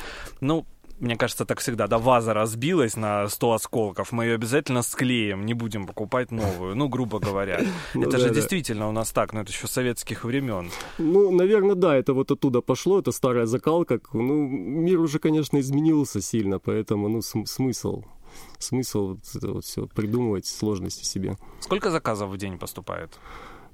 Ну, 0.41 0.67
мне 1.01 1.17
кажется, 1.17 1.45
так 1.45 1.61
всегда. 1.61 1.87
Да, 1.87 1.99
ваза 1.99 2.33
разбилась 2.35 2.97
на 2.97 3.29
100 3.29 3.53
осколков, 3.53 4.13
мы 4.13 4.25
ее 4.25 4.35
обязательно 4.35 4.83
склеим, 4.83 5.45
не 5.47 5.55
будем 5.55 5.87
покупать 5.87 6.31
новую. 6.31 6.75
Ну, 6.77 6.89
грубо 6.89 7.19
говоря. 7.19 7.61
Ну 7.95 8.03
это 8.09 8.19
же 8.19 8.31
действительно 8.31 8.89
у 8.89 8.93
нас 8.93 9.11
так, 9.13 9.33
но 9.33 9.41
это 9.41 9.51
еще 9.53 9.67
советских 9.67 10.25
времен. 10.25 10.71
Ну, 10.99 11.31
наверное, 11.31 11.75
да, 11.75 11.97
это 11.97 12.15
вот 12.15 12.31
оттуда 12.31 12.61
пошло, 12.61 12.99
это 12.99 13.13
старая 13.13 13.47
закалка. 13.47 14.01
Ну, 14.13 14.47
мир 14.49 15.01
уже, 15.01 15.19
конечно, 15.19 15.59
изменился 15.61 16.21
сильно, 16.21 16.59
поэтому, 16.59 17.09
ну, 17.09 17.23
см- 17.23 17.47
смысл, 17.49 18.03
смысл 18.59 19.09
вот 19.09 19.19
это 19.35 19.53
вот 19.53 19.65
все 19.65 19.87
придумывать 19.87 20.47
сложности 20.47 21.05
себе. 21.05 21.37
Сколько 21.61 21.91
заказов 21.91 22.31
в 22.31 22.37
день 22.37 22.59
поступает? 22.59 23.19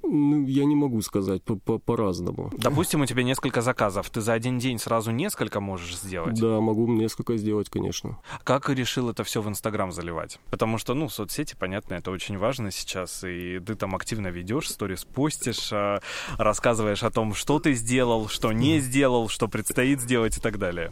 Ну, 0.03 0.45
я 0.45 0.65
не 0.65 0.75
могу 0.75 1.01
сказать, 1.01 1.43
по- 1.43 1.55
по- 1.55 1.79
по-разному. 1.79 2.51
Допустим, 2.57 3.01
у 3.01 3.05
тебя 3.05 3.23
несколько 3.23 3.61
заказов. 3.61 4.09
Ты 4.09 4.21
за 4.21 4.33
один 4.33 4.59
день 4.59 4.77
сразу 4.77 5.11
несколько 5.11 5.59
можешь 5.61 5.97
сделать? 5.97 6.39
Да, 6.39 6.59
могу 6.59 6.87
несколько 6.87 7.37
сделать, 7.37 7.69
конечно. 7.69 8.17
Как 8.43 8.69
решил 8.69 9.09
это 9.09 9.23
все 9.23 9.41
в 9.41 9.47
Инстаграм 9.47 9.91
заливать? 9.91 10.39
Потому 10.51 10.77
что, 10.77 10.93
ну, 10.93 11.09
соцсети, 11.09 11.55
понятно, 11.57 11.95
это 11.95 12.11
очень 12.11 12.37
важно 12.37 12.69
сейчас, 12.71 13.23
и 13.23 13.59
ты 13.59 13.75
там 13.75 13.95
активно 13.95 14.27
ведешь, 14.27 14.69
сторис 14.69 15.05
постишь, 15.05 15.69
а, 15.71 15.99
рассказываешь 16.37 17.03
о 17.03 17.09
том, 17.09 17.33
что 17.33 17.59
ты 17.59 17.73
сделал, 17.73 18.27
что 18.27 18.51
не 18.51 18.79
сделал, 18.79 19.29
что 19.29 19.47
предстоит 19.47 20.01
сделать 20.01 20.37
и 20.37 20.41
так 20.41 20.57
далее. 20.59 20.91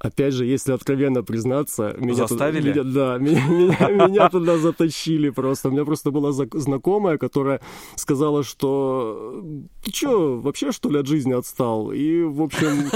Опять 0.00 0.32
же, 0.34 0.46
если 0.46 0.72
откровенно 0.72 1.22
признаться, 1.24 1.94
меня 1.98 2.14
туда- 2.14 2.26
Заставили? 2.28 2.70
меня- 2.72 2.84
да, 2.84 3.18
меня, 3.18 3.46
меня- 3.48 4.06
меня 4.08 4.28
туда 4.28 4.56
затащили 4.58 5.30
просто. 5.30 5.68
У 5.68 5.72
меня 5.72 5.84
просто 5.84 6.10
была 6.12 6.32
знакомая, 6.32 7.18
которая 7.18 7.60
сказала, 7.96 8.44
что 8.44 9.42
ты 9.84 9.90
что, 9.92 10.38
вообще 10.38 10.70
что 10.72 10.88
ли 10.90 10.98
от 10.98 11.06
жизни 11.06 11.32
отстал? 11.32 11.90
И, 11.92 12.22
в 12.22 12.42
общем, 12.42 12.90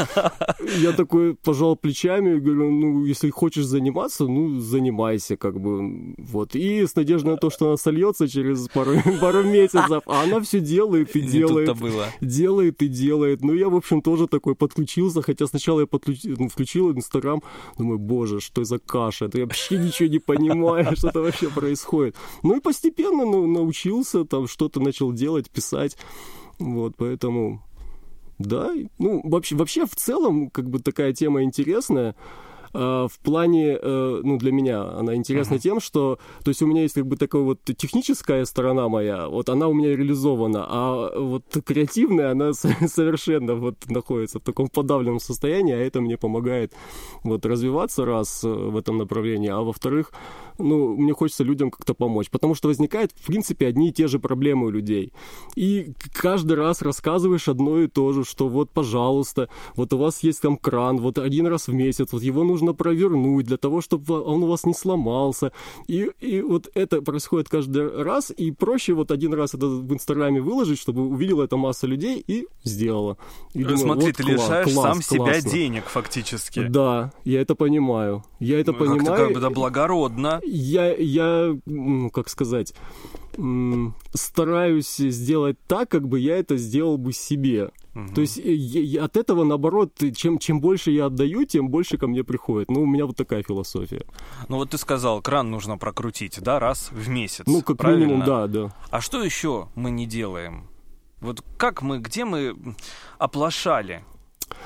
я 0.80 0.92
такой 0.92 1.34
пожал 1.34 1.74
плечами 1.76 2.36
и 2.36 2.40
говорю, 2.40 2.70
ну, 2.70 3.04
если 3.04 3.30
хочешь 3.30 3.64
заниматься, 3.64 4.24
ну, 4.26 4.60
занимайся, 4.60 5.36
как 5.36 5.58
бы, 5.60 6.14
вот. 6.18 6.54
И 6.54 6.86
с 6.86 6.94
надеждой 6.94 7.30
на 7.32 7.36
то, 7.36 7.50
что 7.50 7.66
она 7.68 7.76
сольется 7.76 8.28
через 8.28 8.68
пару, 8.68 8.92
пару 9.20 9.42
месяцев, 9.42 10.02
а 10.06 10.22
она 10.22 10.40
все 10.40 10.60
делает 10.60 11.16
и 11.16 11.20
делает 11.20 11.68
делает 12.20 12.82
и 12.82 12.88
делает. 12.88 13.42
Ну, 13.42 13.54
я, 13.54 13.68
в 13.68 13.74
общем, 13.74 14.02
тоже 14.02 14.28
такой 14.28 14.54
подключился, 14.54 15.22
хотя 15.22 15.46
сначала 15.46 15.80
я 15.80 15.86
подключ- 15.86 16.36
ну, 16.38 16.48
включил 16.48 16.91
Инстаграм, 16.98 17.42
думаю, 17.78 17.98
боже, 17.98 18.40
что 18.40 18.64
за 18.64 18.78
каша, 18.78 19.26
это 19.26 19.38
я 19.38 19.44
вообще 19.44 19.78
ничего 19.78 20.09
не 20.09 20.18
понимаю, 20.18 20.96
что 20.96 21.09
это 21.09 21.20
вообще 21.20 21.48
происходит. 21.50 22.16
Ну, 22.42 22.57
и 22.57 22.61
постепенно 22.61 23.24
ну, 23.24 23.46
научился, 23.46 24.24
там, 24.24 24.46
что-то 24.46 24.81
начал 24.81 25.12
делать, 25.12 25.50
писать, 25.50 25.96
вот, 26.59 26.94
поэтому... 26.96 27.62
Да, 28.38 28.72
ну, 28.98 29.20
вообще, 29.24 29.55
вообще 29.55 29.87
в 29.87 29.94
целом, 29.94 30.50
как 30.50 30.68
бы 30.68 30.81
такая 30.81 31.12
тема 31.12 31.44
интересная. 31.44 32.16
А, 32.74 33.06
в 33.08 33.18
плане, 33.18 33.78
э, 33.80 34.20
ну, 34.22 34.38
для 34.38 34.52
меня 34.52 34.82
она 34.82 35.14
интересна 35.14 35.58
тем, 35.58 35.80
что, 35.80 36.18
то 36.42 36.48
есть 36.48 36.62
у 36.62 36.66
меня 36.66 36.82
есть 36.82 36.94
как 36.94 37.06
бы 37.06 37.16
такая 37.16 37.42
вот 37.42 37.61
техническая 37.64 38.44
сторона 38.44 38.88
моя, 38.88 39.28
вот 39.28 39.48
она 39.48 39.68
у 39.68 39.74
меня 39.74 39.94
реализована, 39.96 40.66
а 40.68 41.18
вот 41.18 41.44
креативная, 41.64 42.30
она 42.30 42.52
совершенно 42.54 43.54
вот 43.54 43.76
находится 43.88 44.38
в 44.38 44.42
таком 44.42 44.68
подавленном 44.68 45.20
состоянии, 45.20 45.74
а 45.74 45.78
это 45.78 46.00
мне 46.00 46.16
помогает 46.16 46.72
вот 47.24 47.44
развиваться, 47.44 48.04
раз, 48.04 48.44
э, 48.44 48.48
в 48.48 48.76
этом 48.76 48.98
направлении, 48.98 49.50
а 49.50 49.61
во-вторых, 49.61 50.12
ну, 50.58 50.96
мне 50.96 51.12
хочется 51.12 51.44
людям 51.44 51.70
как-то 51.70 51.94
помочь, 51.94 52.30
потому 52.30 52.54
что 52.54 52.68
возникают, 52.68 53.12
в 53.12 53.26
принципе, 53.26 53.66
одни 53.66 53.88
и 53.88 53.92
те 53.92 54.06
же 54.08 54.18
проблемы 54.18 54.66
у 54.66 54.70
людей. 54.70 55.12
И 55.56 55.92
каждый 56.12 56.56
раз 56.56 56.82
рассказываешь 56.82 57.48
одно 57.48 57.80
и 57.80 57.88
то 57.88 58.12
же, 58.12 58.24
что 58.24 58.48
вот, 58.48 58.70
пожалуйста, 58.70 59.48
вот 59.76 59.92
у 59.92 59.98
вас 59.98 60.22
есть 60.22 60.40
там 60.40 60.56
кран, 60.56 60.98
вот 60.98 61.18
один 61.18 61.46
раз 61.46 61.68
в 61.68 61.74
месяц, 61.74 62.12
вот 62.12 62.22
его 62.22 62.44
нужно 62.44 62.62
провернуть 62.72 63.46
для 63.46 63.57
того, 63.57 63.81
чтобы 63.81 64.20
он 64.22 64.44
у 64.44 64.46
вас 64.46 64.64
не 64.64 64.75
сломался. 64.75 65.51
И, 65.88 66.09
и 66.20 66.40
вот 66.40 66.70
это 66.75 67.03
происходит 67.03 67.48
каждый 67.48 68.03
раз, 68.03 68.31
и 68.31 68.53
проще 68.53 68.92
вот 68.94 69.11
один 69.11 69.35
раз 69.35 69.55
это 69.55 69.66
в 69.66 69.92
Инстаграме 69.92 70.40
выложить, 70.40 70.79
чтобы 70.79 71.03
увидела 71.09 71.42
это 71.42 71.57
масса 71.57 71.87
людей 71.88 72.22
и 72.25 72.46
сделала. 72.64 73.16
И 73.55 73.62
думаю, 73.64 73.79
Смотри, 73.79 74.07
вот 74.07 74.16
ты 74.16 74.22
класс, 74.22 74.35
лишаешь 74.37 74.72
класс, 74.72 74.87
сам 74.87 75.03
себя 75.03 75.25
классно. 75.33 75.51
денег 75.51 75.85
фактически. 75.87 76.66
Да, 76.68 77.12
я 77.25 77.40
это 77.40 77.55
понимаю. 77.57 78.22
Я 78.38 78.61
это 78.61 78.72
Ну, 78.72 78.79
Как-то 78.79 78.94
понимаю. 78.94 79.27
как 79.27 79.35
бы 79.35 79.40
да, 79.40 79.51
благородно. 79.51 80.40
Я, 80.44 80.94
я, 80.94 81.57
ну, 81.66 82.11
как 82.11 82.29
сказать, 82.29 82.75
стараюсь 84.14 84.96
сделать 84.96 85.56
так, 85.66 85.88
как 85.88 86.08
бы 86.08 86.20
я 86.20 86.36
это 86.36 86.56
сделал 86.56 86.98
бы 86.98 87.12
себе. 87.12 87.70
Угу. 87.94 88.14
То 88.14 88.20
есть 88.22 88.38
э, 88.38 88.52
я, 88.52 89.04
от 89.04 89.16
этого, 89.16 89.44
наоборот, 89.44 90.00
чем, 90.14 90.38
чем 90.38 90.60
больше 90.60 90.90
я 90.90 91.06
отдаю, 91.06 91.44
тем 91.44 91.68
больше 91.68 91.98
ко 91.98 92.06
мне 92.06 92.24
приходит. 92.24 92.70
Ну, 92.70 92.82
у 92.82 92.86
меня 92.86 93.06
вот 93.06 93.16
такая 93.16 93.42
философия. 93.42 94.04
Ну, 94.48 94.56
вот 94.56 94.70
ты 94.70 94.78
сказал, 94.78 95.20
кран 95.20 95.50
нужно 95.50 95.76
прокрутить, 95.78 96.40
да, 96.40 96.58
раз 96.58 96.90
в 96.90 97.08
месяц. 97.08 97.44
Ну, 97.46 97.62
как 97.62 97.76
правильно? 97.76 98.04
минимум, 98.04 98.26
да, 98.26 98.46
да. 98.46 98.74
А 98.90 99.00
что 99.00 99.22
еще 99.22 99.68
мы 99.74 99.90
не 99.90 100.06
делаем? 100.06 100.68
Вот 101.20 101.44
как 101.56 101.82
мы, 101.82 101.98
где 101.98 102.24
мы 102.24 102.56
оплошали? 103.18 104.04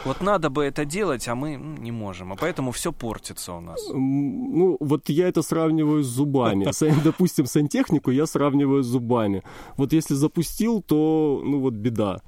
Вот 0.05 0.21
надо 0.21 0.51
бы 0.51 0.65
это 0.65 0.85
делать, 0.85 1.29
а 1.29 1.35
мы 1.35 1.57
не 1.57 1.93
можем. 1.93 2.33
А 2.33 2.37
поэтому 2.37 2.73
все 2.73 2.93
портится 2.93 3.53
у 3.53 3.61
нас. 3.61 3.81
Ну, 3.93 4.77
вот 4.81 5.09
я 5.09 5.29
это 5.29 5.43
сравниваю 5.43 6.03
с 6.03 6.07
зубами. 6.07 6.67
Допустим, 7.05 7.47
сантехнику 7.47 8.11
я 8.11 8.27
сравниваю 8.27 8.83
с 8.83 8.87
зубами. 8.87 9.43
Вот 9.77 9.93
если 9.93 10.15
запустил, 10.15 10.83
то, 10.83 11.43
ну, 11.45 11.61
вот 11.61 11.75
беда. 11.75 12.21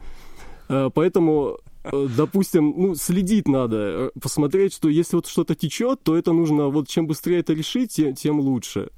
Э, 0.69 0.91
поэтому 0.93 1.59
э, 1.85 2.09
допустим, 2.17 2.75
ну, 2.77 2.95
следить 2.95 3.49
надо, 3.49 3.77
э, 3.77 4.11
посмотреть, 4.21 4.75
что 4.75 4.89
если 4.89 5.17
вот 5.17 5.27
что-то 5.27 5.55
течет, 5.55 6.03
то 6.03 6.17
это 6.17 6.33
нужно, 6.33 6.69
вот 6.69 6.89
чем 6.89 7.07
быстрее 7.07 7.41
это 7.41 7.53
решить, 7.55 7.93
тем, 7.93 8.15
тем 8.15 8.41
лучше. 8.41 8.91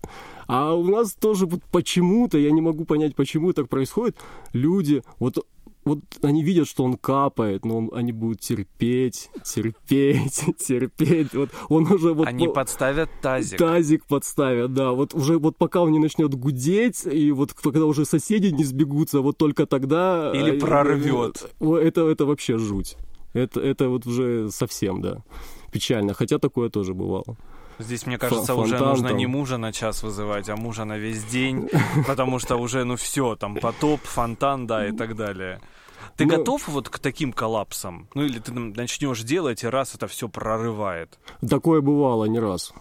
А 0.46 0.74
у 0.74 0.84
нас 0.84 1.12
тоже 1.12 1.46
вот 1.46 1.62
почему-то, 1.70 2.38
я 2.38 2.50
не 2.50 2.60
могу 2.60 2.84
понять, 2.84 3.14
почему 3.14 3.52
так 3.52 3.68
происходит, 3.68 4.16
люди, 4.52 5.02
вот 5.20 5.46
вот 5.84 6.00
они 6.22 6.42
видят, 6.42 6.68
что 6.68 6.84
он 6.84 6.96
капает, 6.96 7.64
но 7.64 7.78
он, 7.78 7.90
они 7.94 8.12
будут 8.12 8.40
терпеть, 8.40 9.30
терпеть, 9.44 10.44
терпеть. 10.58 11.32
Вот 11.32 11.50
он 11.68 11.90
уже 11.90 12.12
вот... 12.12 12.28
Они 12.28 12.46
по... 12.46 12.54
подставят 12.54 13.08
тазик. 13.22 13.58
Тазик 13.58 14.06
подставят, 14.06 14.74
да. 14.74 14.92
Вот 14.92 15.14
уже 15.14 15.38
вот 15.38 15.56
пока 15.56 15.80
он 15.80 15.92
не 15.92 15.98
начнет 15.98 16.34
гудеть, 16.34 17.06
и 17.06 17.32
вот 17.32 17.54
когда 17.54 17.86
уже 17.86 18.04
соседи 18.04 18.48
не 18.48 18.64
сбегутся, 18.64 19.20
вот 19.20 19.38
только 19.38 19.66
тогда... 19.66 20.32
Или 20.34 20.56
э, 20.56 20.60
прорвет. 20.60 21.50
Это, 21.60 22.08
это 22.08 22.26
вообще 22.26 22.58
жуть. 22.58 22.96
Это, 23.32 23.60
это 23.60 23.88
вот 23.88 24.06
уже 24.06 24.50
совсем, 24.50 25.00
да, 25.00 25.22
печально. 25.72 26.14
Хотя 26.14 26.38
такое 26.38 26.68
тоже 26.68 26.94
бывало. 26.94 27.36
Здесь, 27.80 28.06
мне 28.06 28.18
кажется, 28.18 28.54
Фонтан, 28.54 28.64
уже 28.64 28.78
нужно 28.78 29.08
там. 29.08 29.16
не 29.16 29.26
мужа 29.26 29.56
на 29.56 29.72
час 29.72 30.02
вызывать, 30.02 30.48
а 30.48 30.56
мужа 30.56 30.84
на 30.84 30.98
весь 30.98 31.24
день, 31.24 31.68
потому 32.06 32.38
что 32.38 32.56
уже, 32.56 32.84
ну 32.84 32.96
все, 32.96 33.36
там 33.36 33.56
потоп, 33.56 34.00
фонтан, 34.02 34.66
да, 34.66 34.86
и 34.86 34.92
так 34.92 35.16
далее. 35.16 35.60
Ты 36.16 36.26
ну, 36.26 36.36
готов 36.36 36.68
вот 36.68 36.88
к 36.88 36.98
таким 36.98 37.32
коллапсам? 37.32 38.08
Ну 38.14 38.22
или 38.24 38.38
ты 38.38 38.52
начнешь 38.52 39.22
делать, 39.22 39.64
и 39.64 39.66
раз 39.66 39.94
это 39.94 40.06
все 40.06 40.28
прорывает? 40.28 41.18
Такое 41.48 41.80
бывало 41.80 42.26
не 42.26 42.38
раз. 42.38 42.74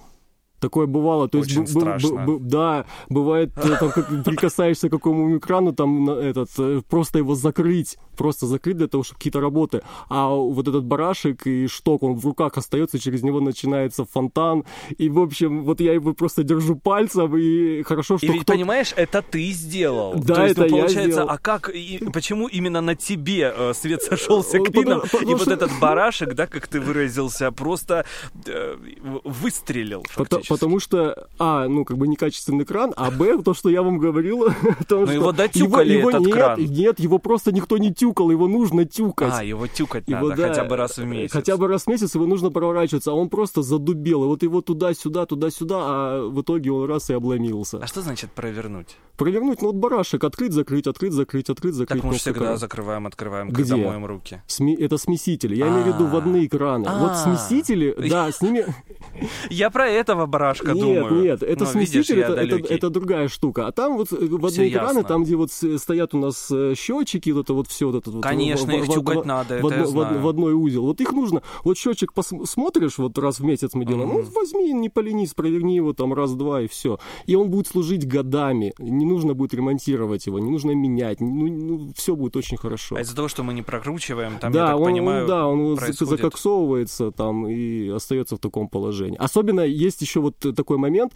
Такое 0.60 0.88
бывало, 0.88 1.28
то 1.30 1.40
Очень 1.40 1.62
есть, 1.62 1.78
страшно. 1.78 2.26
Б, 2.26 2.38
б, 2.38 2.40
да, 2.42 2.86
бывает, 3.10 3.52
э, 3.56 3.76
там, 3.80 3.92
как 3.92 4.08
прикасаешься 4.26 4.90
к 4.90 4.92
какому 4.92 5.38
экрану, 5.38 5.74
там 5.74 6.10
этот 6.10 6.50
э, 6.58 6.82
просто 6.90 7.20
его 7.20 7.36
закрыть, 7.36 7.98
просто 8.18 8.46
закрыть 8.46 8.78
для 8.78 8.88
того, 8.88 9.04
чтобы 9.04 9.20
какие-то 9.20 9.40
работы, 9.40 9.82
а 10.10 10.30
вот 10.30 10.68
этот 10.68 10.84
барашек 10.84 11.48
и 11.48 11.68
шток, 11.68 12.04
он 12.04 12.16
в 12.16 12.26
руках 12.26 12.58
остается, 12.58 13.00
через 13.00 13.24
него 13.24 13.40
начинается 13.40 14.06
фонтан, 14.06 14.66
и 14.98 15.10
в 15.10 15.20
общем, 15.20 15.64
вот 15.64 15.80
я 15.80 15.94
его 15.94 16.14
просто 16.14 16.44
держу 16.44 16.76
пальцем, 16.76 17.36
и 17.38 17.84
хорошо, 17.84 18.18
что 18.18 18.28
И 18.28 18.30
ведь 18.30 18.46
понимаешь, 18.46 18.94
это 18.96 19.22
ты 19.22 19.52
сделал. 19.52 20.14
Да, 20.16 20.36
То 20.36 20.44
есть, 20.44 20.52
это 20.54 20.62
ну, 20.64 20.70
получается, 20.70 21.00
я 21.00 21.12
сделал. 21.12 21.30
а 21.30 21.38
как, 21.38 21.70
и, 21.70 22.00
почему 22.12 22.48
именно 22.48 22.82
на 22.82 22.96
тебе 22.96 23.54
э, 23.56 23.74
свет 23.74 24.02
сошелся 24.10 24.60
клином, 24.60 25.02
и 25.22 25.34
вот 25.34 25.48
этот 25.48 25.72
барашек, 25.80 26.34
да, 26.34 26.48
как 26.48 26.68
ты 26.68 26.80
выразился, 26.82 27.52
просто 27.52 28.06
э, 28.46 28.76
выстрелил 29.24 30.04
фактически. 30.10 30.30
Потому 30.30 30.49
что, 30.80 31.28
а, 31.38 31.68
ну, 31.68 31.86
как 31.86 31.98
бы 31.98 32.08
некачественный 32.08 32.66
кран, 32.66 32.94
а, 32.96 33.12
б, 33.12 33.42
то, 33.44 33.54
что 33.54 33.70
я 33.70 33.82
вам 33.82 33.98
говорил, 33.98 34.48
то, 34.88 35.06
Но 35.06 35.12
его 35.12 35.32
дотюкали 35.32 35.94
его, 35.94 36.10
этот 36.10 36.22
нет, 36.22 36.34
кран. 36.34 36.60
Нет, 36.60 37.00
его 37.00 37.18
просто 37.18 37.52
никто 37.52 37.78
не 37.78 37.94
тюкал, 37.94 38.32
его 38.32 38.48
нужно 38.48 38.86
тюкать. 38.86 39.34
А, 39.34 39.44
его 39.44 39.68
тюкать 39.68 40.08
его, 40.08 40.30
надо, 40.30 40.42
да, 40.42 40.48
хотя 40.50 40.64
бы 40.64 40.76
раз 40.76 40.98
в 40.98 41.06
месяц. 41.06 41.34
Хотя 41.34 41.58
бы 41.58 41.68
раз 41.68 41.84
в 41.84 41.88
месяц 41.88 42.16
его 42.16 42.26
нужно 42.26 42.50
проворачиваться, 42.50 43.12
а 43.12 43.14
он 43.14 43.30
просто 43.30 43.62
задубел, 43.62 44.24
и 44.24 44.28
вот 44.28 44.44
его 44.44 44.62
туда-сюда, 44.62 45.26
туда-сюда, 45.26 45.76
а 45.80 46.28
в 46.28 46.42
итоге 46.42 46.72
он 46.72 46.88
раз 46.88 47.10
и 47.10 47.14
обломился. 47.14 47.80
А 47.82 47.88
что 47.88 48.02
значит 48.02 48.32
провернуть? 48.32 48.98
Провернуть, 49.20 49.62
ну 49.62 49.68
вот 49.68 49.76
барашек, 49.76 50.24
открыть, 50.24 50.54
закрыть, 50.54 50.88
открыть, 50.88 51.12
закрыть, 51.12 51.50
открыть, 51.50 51.74
закрыть. 51.74 52.02
Так 52.02 52.10
мы 52.10 52.18
всегда 52.18 52.56
закрываем, 52.56 53.06
открываем, 53.06 53.52
когда 53.52 53.76
Где? 53.76 53.86
моем 53.86 54.06
руки. 54.06 54.42
Сми... 54.48 54.74
Это 54.76 54.98
смесители, 54.98 55.56
я 55.56 55.68
имею 55.68 55.84
в 55.84 55.88
виду 55.88 56.06
водные 56.06 56.48
краны. 56.48 56.88
Вот 56.90 57.18
смесители, 57.18 57.94
да, 58.10 58.32
с 58.32 58.42
ними... 58.42 58.66
Я 59.50 59.72
про 59.72 59.90
этого 59.90 60.26
барашка 60.26 60.72
нет, 60.72 60.84
думаю. 60.84 61.24
Нет, 61.24 61.44
это 61.44 61.66
Но, 61.66 61.70
смеситель, 61.70 62.22
это, 62.22 62.90
другая 62.90 63.28
штука. 63.28 63.68
А 63.68 63.74
там 63.74 63.98
вот 63.98 64.10
водные 64.12 64.72
краны, 64.72 65.04
там, 65.04 65.26
где 65.26 65.36
вот 65.36 65.52
стоят 65.52 66.14
у 66.14 66.18
нас 66.18 66.50
счетчики, 66.78 67.32
вот 67.32 67.50
это 67.50 67.54
вот 67.54 67.68
все, 67.68 67.88
вот 67.88 67.96
это 67.98 68.12
вот. 68.12 68.24
Конечно, 68.24 68.72
их 68.72 68.88
тюкать 68.88 69.26
надо, 69.26 69.60
в, 69.62 70.28
одной 70.30 70.54
узел. 70.54 70.84
Вот 70.86 71.02
их 71.02 71.12
нужно, 71.12 71.42
вот 71.66 71.78
счетчик 71.78 72.14
посмотришь, 72.14 72.98
вот 72.98 73.18
раз 73.18 73.42
в 73.42 73.44
месяц 73.44 73.74
мы 73.74 73.84
делаем, 73.84 74.08
ну 74.08 74.22
возьми, 74.22 74.72
не 74.72 74.88
поленись, 74.88 75.34
проверни 75.34 75.76
его 75.76 75.92
там 75.92 76.14
раз-два 76.14 76.62
и 76.62 76.68
все. 76.68 77.00
И 77.26 77.36
он 77.36 77.50
будет 77.50 77.68
служить 77.68 78.08
годами. 78.08 78.74
Не 78.80 79.09
нужно 79.10 79.34
будет 79.34 79.54
ремонтировать 79.54 80.26
его, 80.28 80.40
не 80.40 80.50
нужно 80.50 80.72
менять, 80.72 81.20
ну, 81.20 81.48
ну 81.48 81.92
все 81.96 82.16
будет 82.16 82.36
очень 82.36 82.58
хорошо. 82.58 82.96
А 82.96 83.02
из-за 83.02 83.16
того, 83.16 83.28
что 83.28 83.44
мы 83.44 83.54
не 83.54 83.62
прокручиваем, 83.62 84.40
там, 84.40 84.52
да, 84.52 84.60
я 84.60 84.68
так 84.68 84.80
он, 84.80 84.86
понимаю, 84.86 85.22
он, 85.24 85.28
да, 85.28 85.48
он 85.48 85.78
происходит... 85.78 86.10
закоксовывается 86.10 87.12
там 87.12 87.48
и 87.48 87.90
остается 87.90 88.36
в 88.36 88.40
таком 88.40 88.70
положении. 88.70 89.18
Особенно 89.18 89.62
есть 89.62 90.02
еще 90.02 90.20
вот 90.22 90.38
такой 90.38 90.78
момент, 90.78 91.14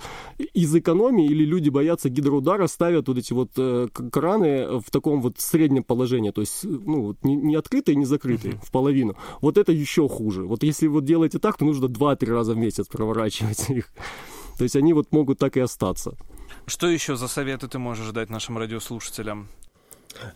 из 0.53 0.75
экономии 0.75 1.25
или 1.25 1.45
люди 1.45 1.69
боятся 1.69 2.10
гидроудара, 2.10 2.67
ставят 2.67 3.08
вот 3.08 3.17
эти 3.17 3.34
вот 3.34 3.51
э, 3.58 3.88
краны 4.12 4.79
в 4.79 4.91
таком 4.91 5.21
вот 5.21 5.39
среднем 5.39 5.84
положении, 5.84 6.32
то 6.32 6.41
есть 6.41 6.63
ну, 6.63 7.15
не, 7.23 7.36
не 7.36 7.56
открытые, 7.56 7.95
не 7.95 8.06
закрытые, 8.06 8.56
uh-huh. 8.56 8.65
в 8.65 8.71
половину. 8.71 9.15
Вот 9.41 9.58
это 9.58 9.71
еще 9.71 10.10
хуже. 10.10 10.43
Вот 10.43 10.63
если 10.63 10.88
вот 10.88 11.06
делаете 11.06 11.39
так, 11.39 11.58
то 11.58 11.65
нужно 11.65 11.86
2-3 11.86 12.25
раза 12.32 12.53
в 12.53 12.58
месяц 12.58 12.88
проворачивать 12.88 13.69
их. 13.69 13.91
То 14.58 14.63
есть 14.63 14.75
они 14.75 14.93
вот 14.93 15.12
могут 15.12 15.39
так 15.39 15.58
и 15.58 15.60
остаться. 15.60 16.17
Что 16.65 16.88
еще 16.88 17.15
за 17.15 17.28
советы 17.28 17.67
ты 17.67 17.80
можешь 17.80 18.12
дать 18.12 18.30
нашим 18.30 18.58
радиослушателям? 18.58 19.49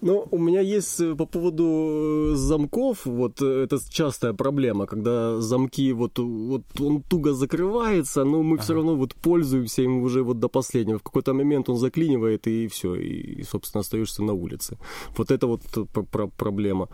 Ну, 0.01 0.27
у 0.31 0.37
меня 0.37 0.61
есть 0.61 0.99
э, 0.99 1.15
по 1.15 1.25
поводу 1.25 2.31
э, 2.31 2.35
замков, 2.35 3.05
вот 3.05 3.41
э, 3.41 3.63
это 3.63 3.77
частая 3.89 4.33
проблема, 4.33 4.85
когда 4.85 5.39
замки, 5.39 5.93
вот, 5.93 6.19
вот 6.19 6.63
он 6.79 7.01
туго 7.01 7.33
закрывается, 7.33 8.23
но 8.23 8.43
мы 8.43 8.55
ага. 8.55 8.63
все 8.63 8.73
равно 8.73 8.95
вот 8.95 9.15
пользуемся 9.15 9.83
им 9.83 10.01
уже 10.01 10.23
вот 10.23 10.39
до 10.39 10.49
последнего. 10.49 10.97
В 10.97 11.03
какой-то 11.03 11.33
момент 11.33 11.69
он 11.69 11.77
заклинивает, 11.77 12.47
и 12.47 12.67
все, 12.67 12.95
и, 12.95 13.43
собственно, 13.43 13.81
остаешься 13.81 14.23
на 14.23 14.33
улице. 14.33 14.77
Вот 15.15 15.31
это 15.31 15.47
вот 15.47 15.61
проблема. 16.37 16.89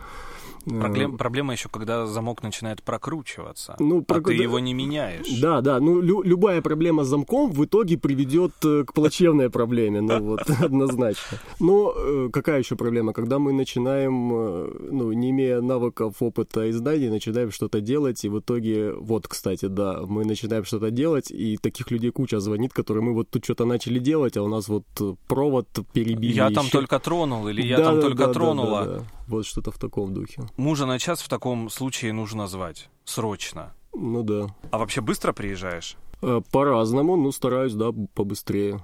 Проблем, 0.66 1.18
проблема 1.18 1.54
еще, 1.54 1.70
когда 1.70 2.06
замок 2.06 2.44
начинает 2.44 2.84
прокручиваться, 2.84 3.76
ну, 3.80 4.00
а 4.00 4.04
про... 4.04 4.22
ты 4.22 4.34
его 4.34 4.60
не 4.60 4.74
меняешь. 4.74 5.40
Да, 5.42 5.62
да, 5.62 5.80
ну 5.80 6.02
лю- 6.02 6.24
любая 6.24 6.62
проблема 6.62 7.04
с 7.04 7.08
замком 7.08 7.52
в 7.52 7.66
итоге 7.66 7.98
приведет 7.98 8.54
к 8.62 8.94
плачевной 8.94 9.50
проблеме, 9.50 10.02
ну 10.02 10.20
вот, 10.20 10.50
однозначно. 10.62 11.38
Но 11.60 11.94
какая 12.32 12.60
еще 12.60 12.76
проблема? 12.76 13.14
Когда 13.14 13.40
мы 13.40 13.52
начинаем, 13.54 14.30
ну, 14.30 15.12
не 15.12 15.32
имея 15.32 15.62
навыков, 15.62 16.16
опыта 16.22 16.66
и 16.66 16.72
знаний, 16.72 17.10
начинаем 17.10 17.52
что-то 17.52 17.82
делать, 17.82 18.24
и 18.24 18.30
в 18.30 18.40
итоге, 18.40 18.94
вот, 18.94 19.28
кстати, 19.28 19.66
да, 19.66 20.02
мы 20.08 20.26
начинаем 20.26 20.64
что-то 20.64 20.92
делать, 20.92 21.32
и 21.32 21.58
таких 21.58 21.92
людей 21.92 22.12
куча 22.12 22.40
звонит, 22.40 22.74
которые 22.74 23.04
мы 23.04 23.14
вот 23.14 23.30
тут 23.30 23.44
что-то 23.44 23.66
начали 23.66 24.00
делать, 24.00 24.38
а 24.38 24.44
у 24.44 24.48
нас 24.48 24.70
вот 24.70 24.86
провод 25.28 25.68
перебили. 25.94 26.34
Я 26.34 26.50
там 26.52 26.70
только 26.70 27.00
тронул, 27.00 27.48
или 27.50 27.62
я 27.62 27.78
там 27.78 28.02
только 28.02 28.28
тронула. 28.28 29.06
Вот 29.28 29.46
что-то 29.46 29.72
в 29.72 29.78
таком 29.78 30.14
духе. 30.14 30.44
Мужа 30.58 30.86
на 30.86 31.00
час 31.00 31.22
в 31.22 31.30
таком 31.30 31.70
случае 31.70 32.14
нужно 32.14 32.48
звать. 32.48 32.90
Срочно. 33.06 33.74
Ну 33.94 34.24
да. 34.24 34.48
А 34.72 34.78
вообще 34.78 35.02
быстро 35.02 35.34
приезжаешь? 35.34 35.98
Э, 36.22 36.42
по-разному, 36.52 37.16
ну 37.16 37.32
стараюсь, 37.32 37.74
да, 37.74 37.92
побыстрее. 38.14 38.84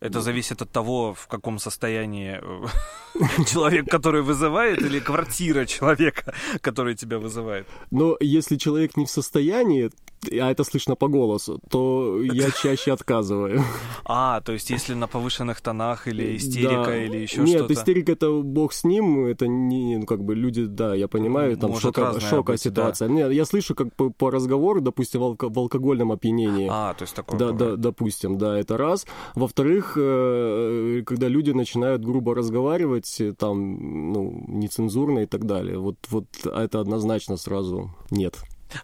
Это 0.00 0.22
зависит 0.22 0.62
от 0.62 0.70
того, 0.70 1.12
в 1.12 1.26
каком 1.26 1.58
состоянии 1.58 2.40
э, 2.40 3.44
человек, 3.46 3.86
который 3.90 4.22
вызывает, 4.22 4.80
или 4.80 4.98
квартира 4.98 5.66
человека, 5.66 6.34
который 6.62 6.94
тебя 6.94 7.18
вызывает. 7.18 7.68
Но 7.90 8.16
если 8.18 8.56
человек 8.56 8.96
не 8.96 9.04
в 9.04 9.10
состоянии, 9.10 9.90
а 10.30 10.50
это 10.50 10.64
слышно 10.64 10.96
по 10.96 11.08
голосу, 11.08 11.60
то 11.70 12.20
я 12.22 12.50
чаще 12.62 12.92
отказываю. 12.92 13.62
А, 14.04 14.40
то 14.40 14.52
есть 14.52 14.70
если 14.70 14.94
на 14.94 15.06
повышенных 15.06 15.60
тонах 15.60 16.08
или 16.08 16.36
истерика 16.36 16.86
да. 16.86 17.04
или 17.04 17.18
еще 17.18 17.46
что-то? 17.46 17.62
Нет, 17.62 17.70
истерика 17.70 18.12
это 18.12 18.30
бог 18.42 18.72
с 18.72 18.84
ним, 18.84 19.26
это 19.26 19.46
не, 19.46 19.98
ну, 19.98 20.06
как 20.06 20.22
бы 20.22 20.34
люди, 20.34 20.64
да, 20.66 20.94
я 20.94 21.08
понимаю, 21.08 21.56
там 21.56 21.70
Может 21.70 21.82
шока, 21.82 22.20
шока 22.20 22.52
быть, 22.52 22.60
ситуация. 22.60 23.08
Да. 23.08 23.14
Нет, 23.14 23.32
я 23.32 23.44
слышу 23.44 23.74
как 23.74 23.94
по, 23.94 24.10
по 24.10 24.30
разговору, 24.30 24.80
допустим, 24.80 25.20
в, 25.20 25.36
в 25.38 25.58
алкогольном 25.58 26.12
опьянении. 26.12 26.68
А, 26.70 26.94
то 26.94 27.02
есть 27.02 27.14
такое 27.14 27.38
да, 27.38 27.52
да, 27.52 27.76
допустим, 27.76 28.38
да, 28.38 28.58
это 28.58 28.76
раз. 28.76 29.06
Во-вторых, 29.34 29.94
э, 29.96 31.02
когда 31.06 31.28
люди 31.28 31.50
начинают 31.50 32.04
грубо 32.04 32.34
разговаривать, 32.34 33.20
там, 33.38 34.12
ну, 34.12 34.44
нецензурно 34.48 35.20
и 35.20 35.26
так 35.26 35.46
далее, 35.46 35.78
вот, 35.78 35.96
вот 36.10 36.26
это 36.44 36.80
однозначно 36.80 37.36
сразу 37.36 37.94
нет. 38.10 38.36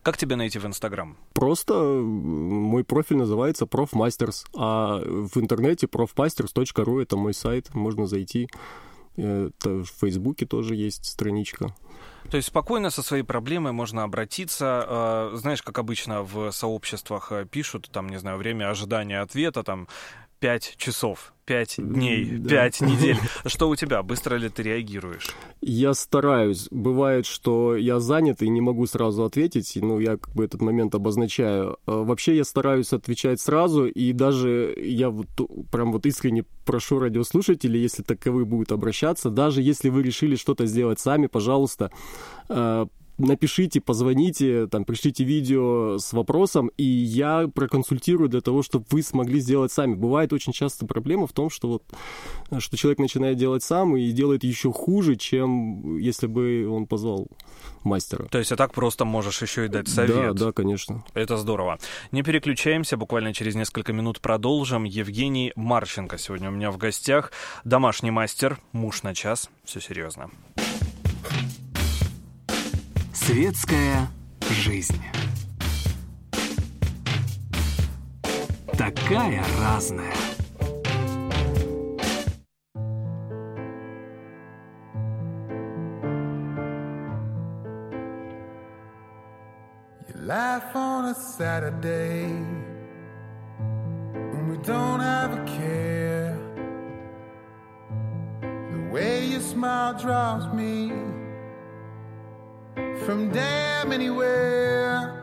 Как 0.02 0.16
тебя 0.16 0.36
найти 0.36 0.58
в 0.58 0.66
Инстаграм? 0.66 1.16
Просто 1.32 1.74
мой 1.74 2.84
профиль 2.84 3.16
называется 3.16 3.66
Профмастерс, 3.66 4.44
а 4.56 4.98
в 4.98 5.36
интернете 5.38 5.86
profmasters.ru 5.86 7.02
это 7.02 7.16
мой 7.16 7.34
сайт, 7.34 7.74
можно 7.74 8.06
зайти. 8.06 8.48
Это 9.16 9.82
в 9.82 9.86
Фейсбуке 10.00 10.44
тоже 10.46 10.74
есть 10.74 11.06
страничка. 11.06 11.74
То 12.30 12.36
есть 12.36 12.48
спокойно 12.48 12.90
со 12.90 13.02
своей 13.02 13.22
проблемой 13.22 13.72
можно 13.72 14.02
обратиться. 14.02 14.84
А, 14.86 15.32
знаешь, 15.36 15.62
как 15.62 15.78
обычно 15.78 16.22
в 16.22 16.50
сообществах 16.50 17.30
э, 17.30 17.46
пишут, 17.46 17.88
там, 17.92 18.08
не 18.08 18.18
знаю, 18.18 18.36
время 18.36 18.68
ожидания 18.68 19.20
ответа, 19.20 19.62
там, 19.62 19.88
пять 20.38 20.74
часов, 20.76 21.32
пять 21.44 21.76
дней, 21.78 22.38
пять 22.40 22.78
да. 22.80 22.86
недель. 22.90 23.16
Что 23.46 23.68
у 23.68 23.76
тебя? 23.76 24.02
Быстро 24.02 24.36
ли 24.36 24.48
ты 24.48 24.62
реагируешь? 24.62 25.28
Я 25.60 25.94
стараюсь. 25.94 26.68
Бывает, 26.70 27.26
что 27.26 27.76
я 27.76 28.00
занят 28.00 28.42
и 28.42 28.48
не 28.48 28.60
могу 28.60 28.86
сразу 28.86 29.24
ответить. 29.24 29.76
Ну, 29.76 29.98
я 29.98 30.18
как 30.18 30.34
бы 30.34 30.44
этот 30.44 30.60
момент 30.60 30.94
обозначаю. 30.94 31.78
А, 31.86 32.02
вообще 32.02 32.36
я 32.36 32.44
стараюсь 32.44 32.92
отвечать 32.92 33.40
сразу, 33.40 33.86
и 33.86 34.12
даже 34.12 34.74
я 34.76 35.10
вот 35.10 35.28
прям 35.70 35.92
вот 35.92 36.04
искренне 36.06 36.44
прошу 36.64 36.98
радиослушателей, 36.98 37.80
если 37.80 38.02
таковые 38.02 38.44
будут 38.44 38.72
обращаться, 38.72 39.30
даже 39.30 39.62
если 39.62 39.88
вы 39.88 40.02
решили 40.02 40.36
что-то 40.36 40.66
сделать 40.66 41.00
сами, 41.00 41.26
пожалуйста, 41.26 41.90
а, 42.48 42.88
напишите, 43.18 43.80
позвоните, 43.80 44.66
там, 44.66 44.84
пришлите 44.84 45.24
видео 45.24 45.98
с 45.98 46.12
вопросом, 46.12 46.70
и 46.76 46.84
я 46.84 47.48
проконсультирую 47.52 48.28
для 48.28 48.40
того, 48.40 48.62
чтобы 48.62 48.86
вы 48.90 49.02
смогли 49.02 49.40
сделать 49.40 49.72
сами. 49.72 49.94
Бывает 49.94 50.32
очень 50.32 50.52
часто 50.52 50.86
проблема 50.86 51.26
в 51.26 51.32
том, 51.32 51.50
что 51.50 51.68
вот, 51.68 51.82
что 52.58 52.76
человек 52.76 52.98
начинает 52.98 53.36
делать 53.36 53.62
сам 53.62 53.96
и 53.96 54.10
делает 54.12 54.44
еще 54.44 54.72
хуже, 54.72 55.16
чем 55.16 55.96
если 55.98 56.26
бы 56.26 56.68
он 56.68 56.86
позвал 56.86 57.28
мастера. 57.84 58.26
То 58.26 58.38
есть, 58.38 58.52
а 58.52 58.56
так 58.56 58.72
просто 58.72 59.04
можешь 59.04 59.40
еще 59.42 59.64
и 59.64 59.68
дать 59.68 59.88
совет. 59.88 60.34
Да, 60.34 60.46
да, 60.46 60.52
конечно. 60.52 61.04
Это 61.14 61.36
здорово. 61.36 61.78
Не 62.12 62.22
переключаемся, 62.22 62.96
буквально 62.96 63.32
через 63.32 63.54
несколько 63.54 63.92
минут 63.92 64.20
продолжим. 64.20 64.84
Евгений 64.84 65.52
Марченко 65.56 66.18
сегодня 66.18 66.48
у 66.48 66.52
меня 66.52 66.70
в 66.70 66.76
гостях. 66.76 67.32
Домашний 67.64 68.10
мастер, 68.10 68.58
муж 68.72 69.02
на 69.02 69.14
час. 69.14 69.48
Все 69.64 69.80
серьезно. 69.80 70.30
Светская 73.26 74.06
жизнь. 74.48 75.02
Такая 78.78 79.42
разная. 79.58 80.14
You 90.06 90.14
laugh 90.20 90.76
on 90.76 91.06
a 91.06 91.14
Saturday 91.16 92.28
when 94.30 94.50
we 94.50 94.56
don't 94.58 95.00
have 95.00 95.32
a 95.32 95.44
care. 95.58 96.38
The 98.70 98.88
way 98.92 99.26
you 99.26 99.40
smile 99.40 99.98
drives 99.98 100.46
me 100.54 100.92
from 103.06 103.30
damn 103.30 103.92
anywhere. 103.92 105.20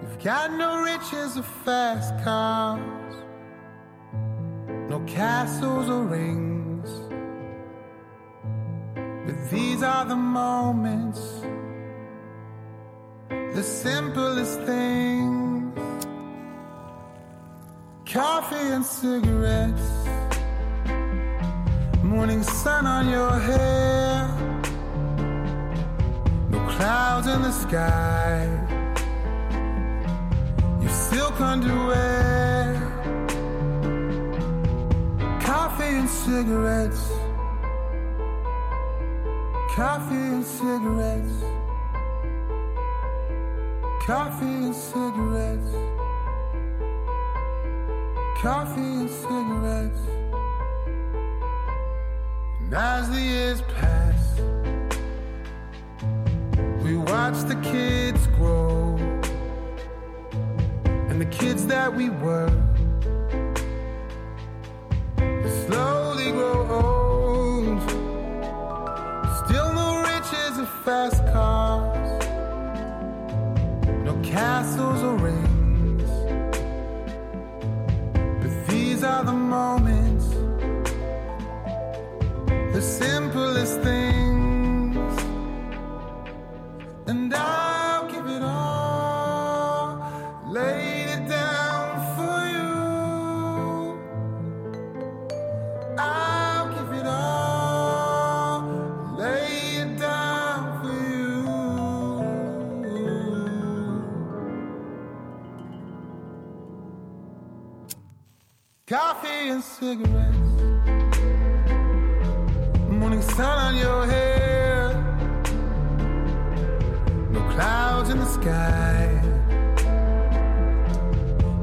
You've 0.00 0.22
got 0.22 0.52
no 0.52 0.80
riches 0.80 1.36
or 1.36 1.42
fast 1.42 2.14
cars, 2.22 3.16
no 4.88 5.00
castles 5.08 5.90
or 5.90 6.04
rings. 6.04 6.88
But 9.26 9.50
these 9.50 9.82
are 9.82 10.04
the 10.04 10.14
moments, 10.14 11.20
the 13.28 13.64
simplest 13.64 14.60
things 14.60 15.76
coffee 18.06 18.68
and 18.76 18.84
cigarettes, 18.84 19.88
morning 22.04 22.44
sun 22.44 22.86
on 22.86 23.08
your 23.08 23.32
hair 23.32 23.99
clouds 26.80 27.26
in 27.26 27.42
the 27.42 27.52
sky. 27.52 28.48
Your 30.80 30.90
silk 30.90 31.38
underwear, 31.38 32.74
coffee 35.42 35.94
and 36.00 36.08
cigarettes, 36.08 37.02
coffee 39.76 40.26
and 40.34 40.44
cigarettes, 40.58 41.36
coffee 44.06 44.56
and 44.66 44.74
cigarettes, 44.74 45.72
coffee 48.40 48.92
and 49.00 49.10
cigarettes. 49.22 50.02
And 52.60 52.74
as 52.74 53.10
the 53.10 53.20
years 53.20 53.60
pass 53.74 53.99
watch 57.30 57.44
the 57.44 57.54
kids 57.56 58.26
grow. 58.38 58.96
And 61.08 61.20
the 61.20 61.26
kids 61.26 61.66
that 61.66 61.94
we 61.94 62.10
were 62.10 62.50
cigarettes, 109.80 110.52
morning 113.00 113.22
sun 113.22 113.58
on 113.66 113.74
your 113.76 114.06
head. 114.06 114.94
clouds 117.54 118.10
in 118.10 118.18
the 118.18 118.26
sky. 118.26 119.06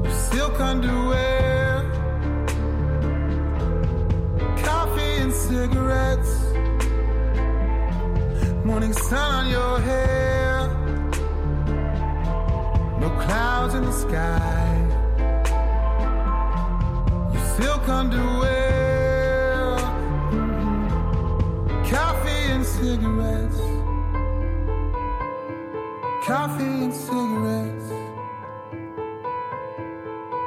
Your 0.02 0.12
silk 0.30 0.58
underwear, 0.58 1.84
coffee 4.64 5.14
and 5.24 5.32
cigarettes, 5.32 6.32
morning 8.64 8.94
sun 8.94 9.30
on 9.40 9.46
your 9.48 9.78
hair. 9.88 10.66
No 13.00 13.10
clouds 13.24 13.74
in 13.74 13.84
the 13.84 13.92
sky. 13.92 15.07
Underwear, 17.90 19.76
coffee 21.88 22.44
and 22.52 22.64
cigarettes. 22.64 23.60
Coffee 26.26 26.84
and 26.84 26.92
cigarettes. 26.92 27.88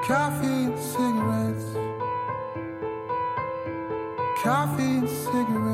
Coffee 0.05 0.65
and 0.67 0.79
cigarettes. 0.79 1.65
Coffee 4.43 4.83
and 4.83 5.09
cigarettes. 5.09 5.70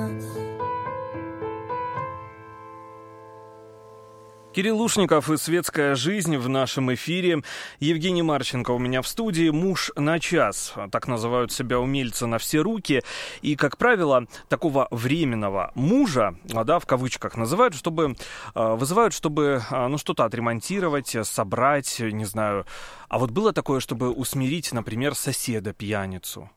Кирилл 4.57 4.77
Лушников 4.77 5.29
и 5.29 5.37
«Светская 5.37 5.93
жизнь» 5.93 6.35
в 6.35 6.49
нашем 6.49 6.91
эфире. 6.95 7.43
Евгений 7.79 8.23
Марченко 8.23 8.71
у 8.71 8.79
меня 8.79 9.03
в 9.03 9.07
студии. 9.07 9.51
Муж 9.51 9.91
на 9.95 10.19
час. 10.19 10.73
Так 10.91 11.07
называют 11.07 11.51
себя 11.51 11.79
умельцы 11.79 12.25
на 12.25 12.39
все 12.39 12.61
руки. 12.61 13.03
И, 13.43 13.55
как 13.55 13.77
правило, 13.77 14.25
такого 14.49 14.87
временного 14.89 15.71
мужа, 15.75 16.33
а, 16.51 16.63
да, 16.63 16.79
в 16.79 16.87
кавычках, 16.87 17.37
называют, 17.37 17.75
чтобы, 17.75 18.15
а, 18.55 18.73
вызывают, 18.73 19.13
чтобы 19.13 19.61
а, 19.69 19.89
ну, 19.89 19.99
что-то 19.99 20.25
отремонтировать, 20.25 21.15
собрать, 21.21 21.99
не 21.99 22.25
знаю. 22.25 22.65
А 23.09 23.19
вот 23.19 23.29
было 23.29 23.53
такое, 23.53 23.79
чтобы 23.79 24.09
усмирить, 24.09 24.73
например, 24.73 25.13
соседа-пьяницу? 25.13 26.49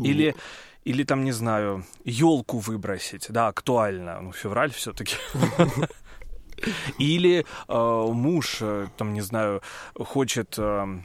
Или... 0.00 0.36
Или 0.84 1.04
там, 1.04 1.22
не 1.22 1.30
знаю, 1.30 1.86
елку 2.04 2.58
выбросить, 2.58 3.26
да, 3.28 3.46
актуально. 3.46 4.20
Ну, 4.20 4.32
февраль 4.32 4.72
все-таки. 4.72 5.14
Или 6.98 7.44
э, 7.68 8.06
муж, 8.12 8.58
э, 8.60 8.86
там, 8.96 9.12
не 9.12 9.20
знаю, 9.20 9.62
хочет... 9.96 10.54
э, 10.58 10.98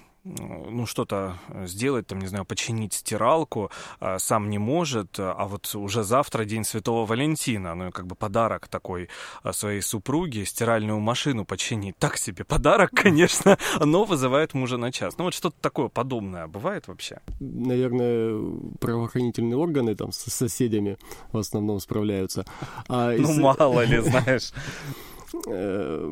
ну, 0.69 0.85
что-то 0.85 1.37
сделать, 1.65 2.07
там, 2.07 2.19
не 2.19 2.27
знаю, 2.27 2.43
починить 2.43 2.91
стиралку, 2.93 3.71
а, 4.01 4.19
сам 4.19 4.49
не 4.49 4.57
может, 4.57 5.15
а 5.19 5.45
вот 5.47 5.73
уже 5.75 6.03
завтра 6.03 6.43
День 6.43 6.65
Святого 6.65 7.05
Валентина, 7.05 7.75
ну, 7.75 7.91
как 7.91 8.07
бы 8.07 8.15
подарок 8.15 8.67
такой 8.67 9.07
а, 9.43 9.53
своей 9.53 9.79
супруге, 9.81 10.45
стиральную 10.45 10.99
машину 10.99 11.45
починить. 11.45 11.95
Так 11.97 12.17
себе 12.17 12.43
подарок, 12.43 12.91
конечно, 12.95 13.57
но 13.79 14.03
вызывает 14.03 14.53
мужа 14.53 14.75
на 14.75 14.91
час. 14.91 15.17
Ну, 15.17 15.23
вот 15.23 15.33
что-то 15.33 15.55
такое 15.61 15.87
подобное 15.87 16.47
бывает 16.47 16.89
вообще? 16.89 17.21
Наверное, 17.39 18.37
правоохранительные 18.81 19.55
органы 19.55 19.95
там 19.95 20.11
с 20.11 20.17
соседями 20.29 20.97
в 21.31 21.37
основном 21.37 21.79
справляются. 21.79 22.43
А 22.89 23.13
Ну, 23.15 23.31
из- 23.31 23.37
мало 23.37 23.85
ли, 23.85 23.97
знаешь. 24.01 24.51
Э, 25.47 26.11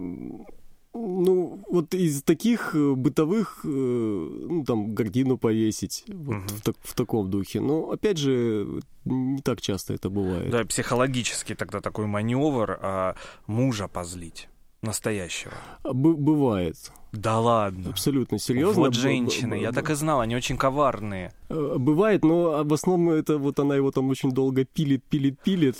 Ну, 0.97 1.59
вот 1.69 1.93
из 1.93 2.23
таких 2.23 2.73
э, 2.73 2.93
бытовых, 2.95 3.65
э, 3.65 3.67
ну, 3.67 4.63
там, 4.63 4.95
гордину 4.95 5.37
повесить, 5.37 6.05
вот 6.07 6.35
Мгм. 6.37 6.47
в, 6.47 6.61
так- 6.61 6.75
в 6.83 6.93
таком 6.93 7.29
духе. 7.29 7.59
Но, 7.59 7.91
опять 7.91 8.17
же, 8.17 8.65
не 9.03 9.41
так 9.41 9.59
часто 9.59 9.93
это 9.93 10.09
бывает. 10.09 10.49
Да, 10.51 10.63
психологический 10.63 11.53
тогда 11.55 11.81
такой 11.81 12.05
маневр 12.05 12.79
а, 12.81 13.15
мужа 13.45 13.89
позлить. 13.89 14.47
Настоящего. 14.85 15.53
А 15.83 15.93
бы- 15.93 16.15
бывает. 16.15 16.75
Да 17.11 17.39
ладно. 17.39 17.89
Абсолютно 17.89 18.37
серьезно. 18.39 18.81
Вот 18.83 18.89
Б- 18.93 18.99
женщины, 18.99 19.55
б- 19.55 19.61
я 19.61 19.69
б- 19.69 19.75
так 19.75 19.89
и 19.89 19.93
знал, 19.95 20.19
они 20.19 20.35
очень 20.35 20.57
коварные. 20.57 21.31
Э, 21.49 21.75
Бывает, 21.77 22.23
но 22.25 22.63
в 22.63 22.73
основном 22.73 23.09
это 23.15 23.37
вот 23.37 23.57
она 23.59 23.75
его 23.75 23.91
там 23.91 24.09
очень 24.09 24.31
долго 24.31 24.65
пилит, 24.65 25.03
пилит, 25.05 25.39
пилит. 25.39 25.77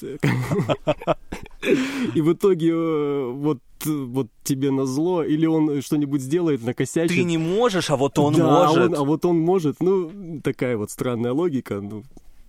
И 2.15 2.21
в 2.21 2.33
итоге 2.33 2.69
э, 2.71 3.31
вот, 3.31 3.59
вот 3.85 4.27
тебе 4.43 4.71
назло, 4.71 5.23
или 5.23 5.45
он 5.45 5.81
что-нибудь 5.81 6.21
сделает, 6.21 6.63
накосячит. 6.63 7.15
Ты 7.17 7.23
не 7.23 7.37
можешь, 7.37 7.89
а 7.89 7.95
вот 7.97 8.17
он 8.19 8.33
Да, 8.35 8.45
а 8.63 8.67
может. 8.67 8.91
он- 8.91 8.95
а 8.95 9.03
вот 9.03 9.25
он 9.25 9.39
может. 9.39 9.77
Ну, 9.81 10.39
такая 10.43 10.77
вот 10.77 10.89
странная 10.91 11.33
логика. 11.33 11.81
Ну, 11.81 12.03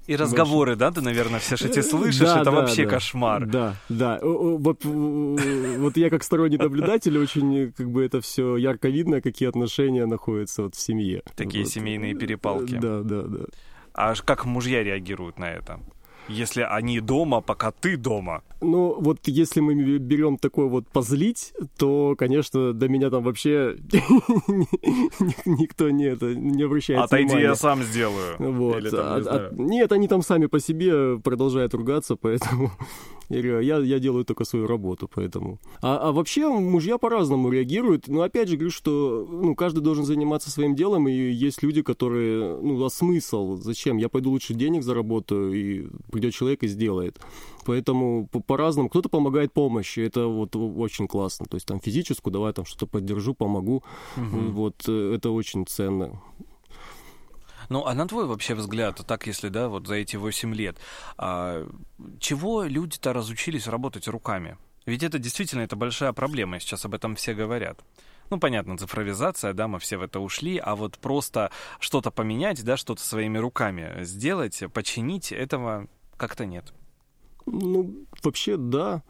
И 0.07 0.15
разговоры, 0.17 0.77
да, 0.77 0.91
ты, 0.93 1.01
наверное, 1.01 1.41
все 1.41 1.57
же 1.57 1.69
эти 1.69 1.81
слышишь, 1.81 2.21
Да, 2.21 2.37
это 2.37 2.45
да, 2.45 2.51
вообще 2.53 2.85
да. 2.85 2.91
кошмар. 2.91 3.47
Да, 3.47 3.75
да. 3.89 4.19
Вот, 4.23 4.85
э, 4.85 5.77
вот 5.79 5.97
я 5.97 6.11
как 6.11 6.23
сторонний 6.23 6.59
наблюдатель 6.59 7.19
очень 7.19 7.73
как 7.73 7.91
бы 7.91 8.05
это 8.05 8.21
все 8.21 8.57
ярко 8.57 8.89
видно, 8.89 9.21
какие 9.21 9.49
отношения 9.49 10.07
находятся 10.07 10.63
вот 10.63 10.75
в 10.75 10.81
семье. 10.81 11.23
Такие 11.35 11.65
Вот. 11.65 11.73
семейные 11.73 12.15
перепалки. 12.15 12.79
Да, 12.79 13.03
да, 13.03 13.23
да. 13.23 13.45
А 13.95 14.15
как 14.15 14.45
мужья 14.45 14.85
реагируют 14.85 15.39
на 15.39 15.51
это? 15.51 15.81
Если 16.29 16.63
они 16.63 17.01
дома, 17.01 17.41
пока 17.41 17.71
ты 17.71 17.97
дома. 17.97 18.43
Ну, 18.61 18.97
вот 19.01 19.19
если 19.29 19.61
мы 19.61 19.75
берем 19.99 20.39
такой 20.39 20.69
вот 20.69 20.89
позлить, 20.89 21.53
то, 21.79 22.15
конечно, 22.19 22.73
до 22.73 22.89
меня 22.89 23.11
там 23.11 23.23
вообще 23.23 23.77
никто 25.45 25.91
не, 25.91 26.05
это, 26.07 26.35
не 26.35 26.63
обращает 26.63 27.01
Отойди, 27.01 27.27
внимания. 27.27 27.47
я 27.49 27.55
сам 27.55 27.83
сделаю. 27.83 28.37
Вот. 28.39 28.79
Или 28.79 28.91
там, 28.91 29.01
А- 29.07 29.15
не 29.15 29.21
а- 29.21 29.23
знаю. 29.23 29.51
нет, 29.57 29.93
они 29.93 30.09
там 30.09 30.23
сами 30.23 30.47
по 30.47 30.59
себе 30.61 31.19
продолжают 31.19 31.75
ругаться, 31.75 32.17
поэтому 32.17 32.71
я, 33.29 33.43
говорю, 33.43 33.61
я, 33.61 33.79
я 33.79 33.99
делаю 33.99 34.25
только 34.25 34.45
свою 34.45 34.67
работу, 34.67 35.11
поэтому. 35.13 35.59
А, 35.83 36.09
а 36.09 36.13
вообще 36.13 36.49
мужья 36.49 36.99
по-разному 36.99 37.51
реагируют. 37.51 38.09
Но 38.09 38.23
опять 38.23 38.49
же 38.49 38.57
говорю, 38.57 38.71
что 38.71 39.27
ну, 39.29 39.55
каждый 39.55 39.81
должен 39.81 40.05
заниматься 40.05 40.51
своим 40.51 40.75
делом, 40.75 41.09
и 41.09 41.13
есть 41.13 41.63
люди, 41.63 41.83
которые, 41.83 42.57
ну, 42.61 42.85
а 42.85 42.91
смысл? 42.91 43.57
Зачем? 43.57 43.97
Я 43.97 44.09
пойду 44.09 44.31
лучше 44.31 44.55
денег 44.55 44.83
заработаю, 44.83 45.53
и 45.53 45.87
придет 46.11 46.35
человек 46.35 46.63
и 46.63 46.69
сделает. 46.69 47.19
Поэтому 47.65 48.29
по- 48.31 48.41
по-разному. 48.41 48.89
Кто-то 48.89 49.09
помогает 49.09 49.53
помощи, 49.53 50.01
это 50.01 50.27
вот 50.27 50.55
очень 50.55 51.09
классно. 51.09 51.47
То 51.47 51.57
есть 51.57 51.67
там 51.67 51.81
физическую, 51.81 52.33
давай 52.33 52.53
там 52.53 52.65
что-то 52.65 52.87
поддержу, 52.87 53.35
помогу. 53.35 53.83
Вот 54.53 54.85
э, 54.89 55.15
это 55.15 55.31
очень 55.31 55.67
ценно. 55.67 56.21
Ну, 57.69 57.85
а 57.85 57.95
на 57.95 58.07
твой 58.07 58.27
вообще 58.27 58.55
взгляд, 58.55 59.01
так 59.07 59.27
если, 59.27 59.49
да, 59.49 59.69
вот 59.69 59.87
за 59.87 59.95
эти 59.97 60.17
8 60.17 60.55
лет, 60.55 60.79
а, 61.19 61.69
чего 62.21 62.65
люди-то 62.65 63.13
разучились 63.13 63.67
работать 63.67 64.09
руками? 64.09 64.57
Ведь 64.87 65.03
это 65.03 65.19
действительно 65.19 65.63
это 65.63 65.75
большая 65.75 66.13
проблема, 66.13 66.61
сейчас 66.61 66.85
об 66.85 66.95
этом 66.95 67.17
все 67.17 67.35
говорят. 67.35 67.81
Ну, 68.31 68.39
понятно, 68.39 68.77
цифровизация, 68.77 69.53
да, 69.53 69.69
мы 69.69 69.79
все 69.79 69.97
в 69.99 70.03
это 70.03 70.21
ушли, 70.21 70.59
а 70.59 70.75
вот 70.75 70.99
просто 70.99 71.51
что-то 71.79 72.11
поменять, 72.11 72.65
да, 72.65 72.77
что-то 72.77 73.03
своими 73.03 73.39
руками 73.39 74.03
сделать, 74.03 74.63
починить, 74.73 75.33
этого 75.33 75.89
как-то 76.17 76.47
нет. 76.47 76.73
Ну, 77.47 78.07
вообще, 78.23 78.57
да. 78.57 79.03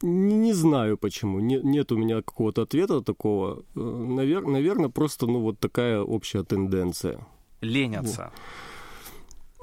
Не, 0.00 0.34
не 0.36 0.52
знаю 0.52 0.96
почему. 0.96 1.40
Не- 1.40 1.60
нет 1.62 1.90
у 1.90 1.96
меня 1.96 2.22
какого-то 2.22 2.62
ответа 2.62 3.00
такого. 3.00 3.64
наверное, 3.74 4.88
просто, 4.88 5.26
ну, 5.26 5.40
вот 5.40 5.58
такая 5.58 6.00
общая 6.00 6.44
тенденция. 6.44 7.26
Ленятся. 7.60 8.30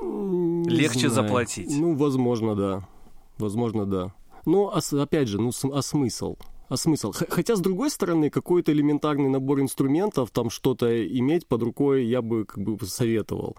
Не 0.02 0.70
Легче 0.70 1.10
знаю. 1.10 1.28
заплатить. 1.28 1.70
Ну, 1.72 1.96
возможно, 1.96 2.56
да. 2.56 2.88
Возможно, 3.38 3.86
да. 3.86 4.14
Но, 4.46 4.72
а 4.74 4.82
с- 4.82 4.94
опять 4.94 5.28
же, 5.28 5.40
ну, 5.42 5.52
а 5.74 5.82
смысл? 5.82 6.36
А 6.68 6.78
смысл? 6.78 7.12
Хотя, 7.30 7.56
с 7.56 7.60
другой 7.60 7.92
стороны, 7.92 8.30
какой-то 8.32 8.72
элементарный 8.72 9.30
набор 9.30 9.62
инструментов, 9.62 10.32
там 10.32 10.50
что-то 10.50 11.06
иметь 11.20 11.48
под 11.48 11.62
рукой, 11.62 12.06
я 12.06 12.22
бы 12.24 12.44
как 12.46 12.64
бы 12.64 12.84
советовал. 12.88 13.56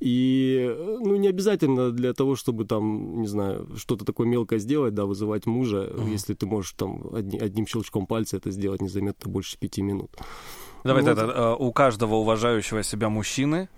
И, 0.00 0.74
ну, 1.00 1.16
не 1.16 1.28
обязательно 1.28 1.90
для 1.90 2.14
того, 2.14 2.34
чтобы 2.34 2.64
там, 2.64 3.20
не 3.20 3.26
знаю, 3.28 3.68
что-то 3.76 4.04
такое 4.06 4.26
мелкое 4.26 4.58
сделать, 4.58 4.94
да, 4.94 5.04
вызывать 5.04 5.44
мужа, 5.46 5.92
если 6.10 6.32
ты 6.34 6.46
можешь 6.46 6.72
там 6.72 7.14
одни- 7.14 7.38
одним 7.38 7.66
щелчком 7.66 8.06
пальца 8.06 8.38
это 8.38 8.50
сделать 8.50 8.80
незаметно 8.80 9.30
больше 9.30 9.58
пяти 9.58 9.82
минут. 9.82 10.16
Давай 10.86 11.02
Ну, 11.02 11.14
тогда, 11.14 11.32
э, 11.32 11.56
у 11.58 11.72
каждого 11.72 12.14
уважающего 12.16 12.82
себя 12.82 13.08
мужчины 13.08 13.68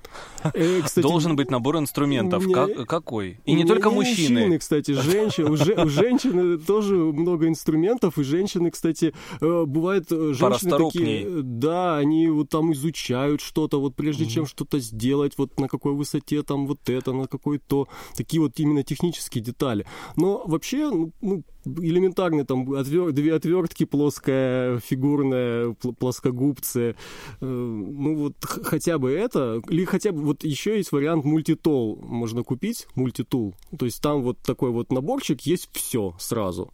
Э, 0.54 0.80
кстати, 0.82 1.02
должен 1.02 1.36
быть 1.36 1.50
набор 1.50 1.76
инструментов. 1.78 2.46
не- 2.46 2.54
Как- 2.54 2.86
какой? 2.88 3.40
И 3.44 3.52
не, 3.52 3.62
Не- 3.62 3.68
только 3.68 3.88
не 3.90 3.94
мужчины. 3.94 4.59
кстати, 4.59 4.92
женщины. 4.92 5.50
У, 5.50 5.56
же- 5.56 5.74
у 5.74 5.88
женщины 5.88 6.59
тоже 6.59 6.94
много 6.96 7.46
инструментов, 7.46 8.18
и 8.18 8.22
женщины, 8.24 8.70
кстати, 8.70 9.12
э, 9.40 9.64
бывает 9.66 10.06
э, 10.11 10.32
женщины 10.34 10.78
такие, 10.78 11.42
да, 11.42 11.96
они 11.98 12.28
вот 12.28 12.48
там 12.48 12.72
изучают 12.72 13.40
что-то, 13.40 13.80
вот 13.80 13.94
прежде 13.96 14.24
чем 14.26 14.46
что-то 14.46 14.78
сделать, 14.80 15.34
вот 15.36 15.61
на 15.61 15.68
какой 15.68 15.92
высоте 15.94 16.42
там 16.42 16.66
вот 16.66 16.88
это, 16.88 17.12
на 17.12 17.26
какой 17.26 17.59
то, 17.59 17.86
такие 18.16 18.40
вот 18.40 18.52
именно 18.61 18.82
технические 18.82 19.44
детали. 19.44 19.84
Но 20.16 20.42
вообще, 20.46 20.88
ну, 20.90 21.12
ну, 21.20 21.42
элементарные 21.78 22.44
там 22.44 22.72
отвер- 22.72 23.12
две 23.12 23.34
отвертки, 23.34 23.84
плоская, 23.84 24.78
фигурная, 24.78 25.68
пл- 25.70 25.94
плоскогубцы, 25.94 26.94
э, 27.40 27.46
ну 27.46 28.14
вот 28.16 28.34
хотя 28.44 28.98
бы 28.98 29.10
это, 29.10 29.60
или 29.68 29.84
хотя 29.84 30.12
бы 30.12 30.22
вот 30.22 30.44
еще 30.44 30.76
есть 30.76 30.92
вариант 30.92 31.24
мультитол 31.24 31.98
можно 32.02 32.42
купить, 32.42 32.86
мультитул, 32.94 33.54
то 33.78 33.84
есть 33.84 34.02
там 34.02 34.22
вот 34.22 34.38
такой 34.40 34.70
вот 34.70 34.92
наборчик, 34.92 35.40
есть 35.42 35.68
все 35.72 36.14
сразу. 36.18 36.72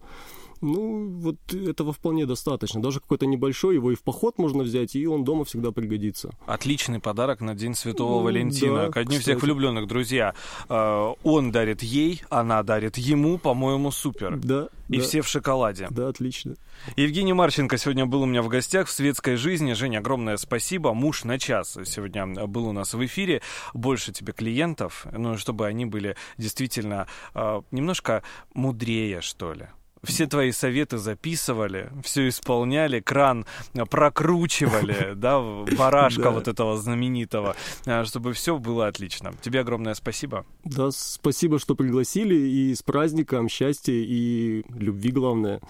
Ну, 0.65 1.09
вот 1.21 1.37
этого 1.53 1.93
вполне 1.93 2.25
достаточно. 2.27 2.81
Даже 2.81 3.01
какой-то 3.01 3.27
небольшой, 3.27 3.75
его 3.75 3.93
и 3.93 3.95
в 3.95 4.03
поход 4.03 4.39
можно 4.39 4.63
взять, 4.63 4.97
и 4.97 5.07
он 5.07 5.23
дома 5.25 5.45
всегда 5.45 5.73
пригодится. 5.73 6.31
Отличный 6.47 7.01
подарок 7.01 7.41
на 7.41 7.55
День 7.55 7.75
Святого 7.75 8.19
Ну, 8.19 8.25
Валентина. 8.25 8.87
да, 8.87 8.91
Ко 8.91 9.05
дню 9.05 9.19
кстати. 9.19 9.23
всех 9.37 9.43
влюбленных, 9.43 9.87
друзья. 9.87 10.35
Э, 10.69 11.13
Он 11.23 11.53
дарит 11.53 11.83
ей, 11.83 12.23
она 12.31 12.63
дарит 12.63 12.97
ему, 12.97 13.37
по-моему, 13.39 13.91
супер. 13.91 14.37
Да, 14.39 14.69
И 14.89 14.97
да, 14.99 15.03
все 15.03 15.21
в 15.21 15.29
шоколаде. 15.29 15.89
да, 15.91 16.09
отлично. 16.09 16.55
Евгений 16.97 17.33
Марченко 17.35 17.77
сегодня 17.77 18.07
был 18.07 18.23
у 18.23 18.27
меня 18.27 18.43
в 18.43 18.49
гостях 18.49 18.89
в 18.89 18.91
светской 18.91 19.37
жизни. 19.37 19.75
Женя, 19.75 19.99
огромное 19.99 20.37
спасибо. 20.39 20.95
Муж 20.95 21.25
на 21.25 21.39
час 21.39 21.79
сегодня 21.85 22.27
был 22.47 22.67
у 22.69 22.73
нас 22.73 22.95
в 22.95 23.05
эфире. 23.05 23.43
Больше 23.75 24.13
тебе 24.13 24.33
клиентов, 24.33 25.07
ну, 25.13 25.37
чтобы 25.37 25.67
они 25.67 25.85
были 25.87 26.17
действительно 26.39 27.07
э, 27.35 27.61
немножко 27.71 28.23
мудрее, 28.55 29.21
что 29.21 29.53
ли. 29.53 29.67
Все 30.05 30.27
твои 30.27 30.53
советы 30.53 30.99
записывали, 30.99 31.91
все 32.03 32.29
исполняли, 32.29 33.01
кран 33.01 33.47
прокручивали, 33.91 35.13
да, 35.17 35.41
барашка 35.77 36.31
вот 36.31 36.49
этого 36.49 36.77
знаменитого, 36.77 37.57
э, 37.87 38.05
чтобы 38.05 38.33
все 38.33 38.59
было 38.59 38.87
отлично. 38.87 39.33
Тебе 39.43 39.61
огромное 39.61 39.95
спасибо. 39.95 40.45
Да, 40.65 40.91
спасибо, 40.91 41.59
что 41.59 41.75
пригласили, 41.75 42.35
и 42.35 42.75
с 42.75 42.83
праздником, 42.83 43.49
счастья 43.49 43.93
и 43.93 44.65
любви, 44.75 45.11
главное. 45.11 45.61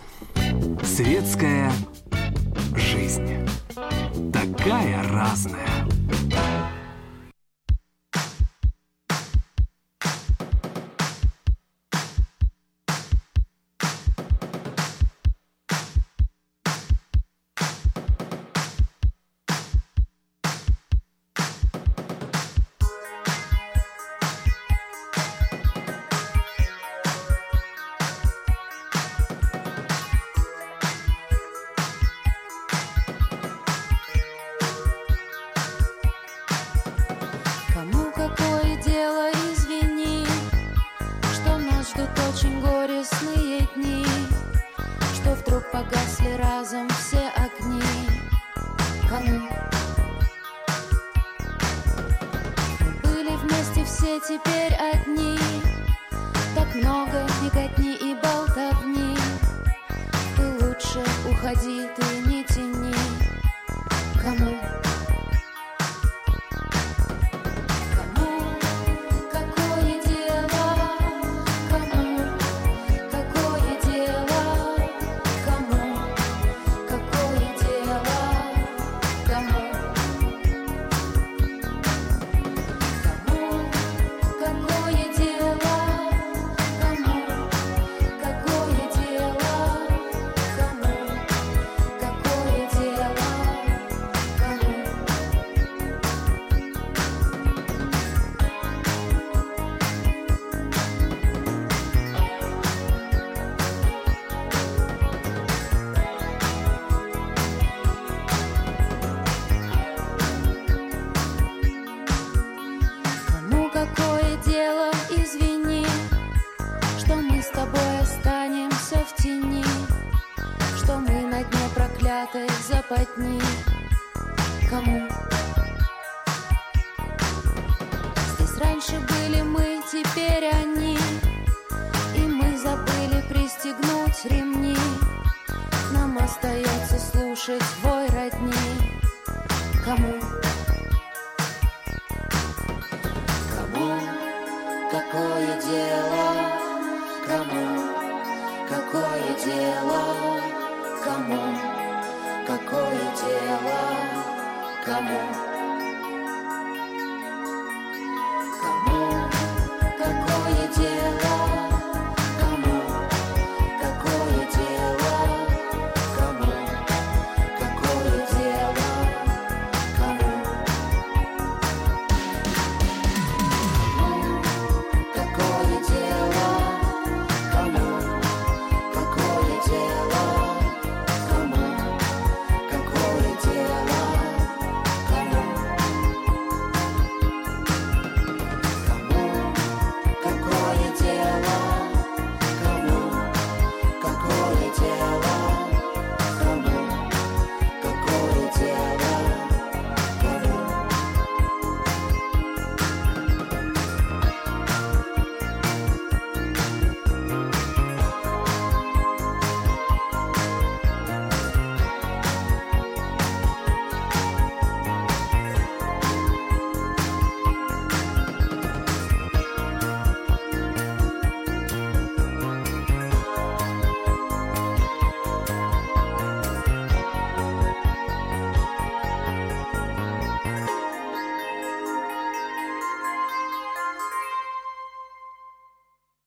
Светская 0.82 1.72
жизнь. 2.76 3.47
Такая 4.32 5.03
разная. 5.11 6.04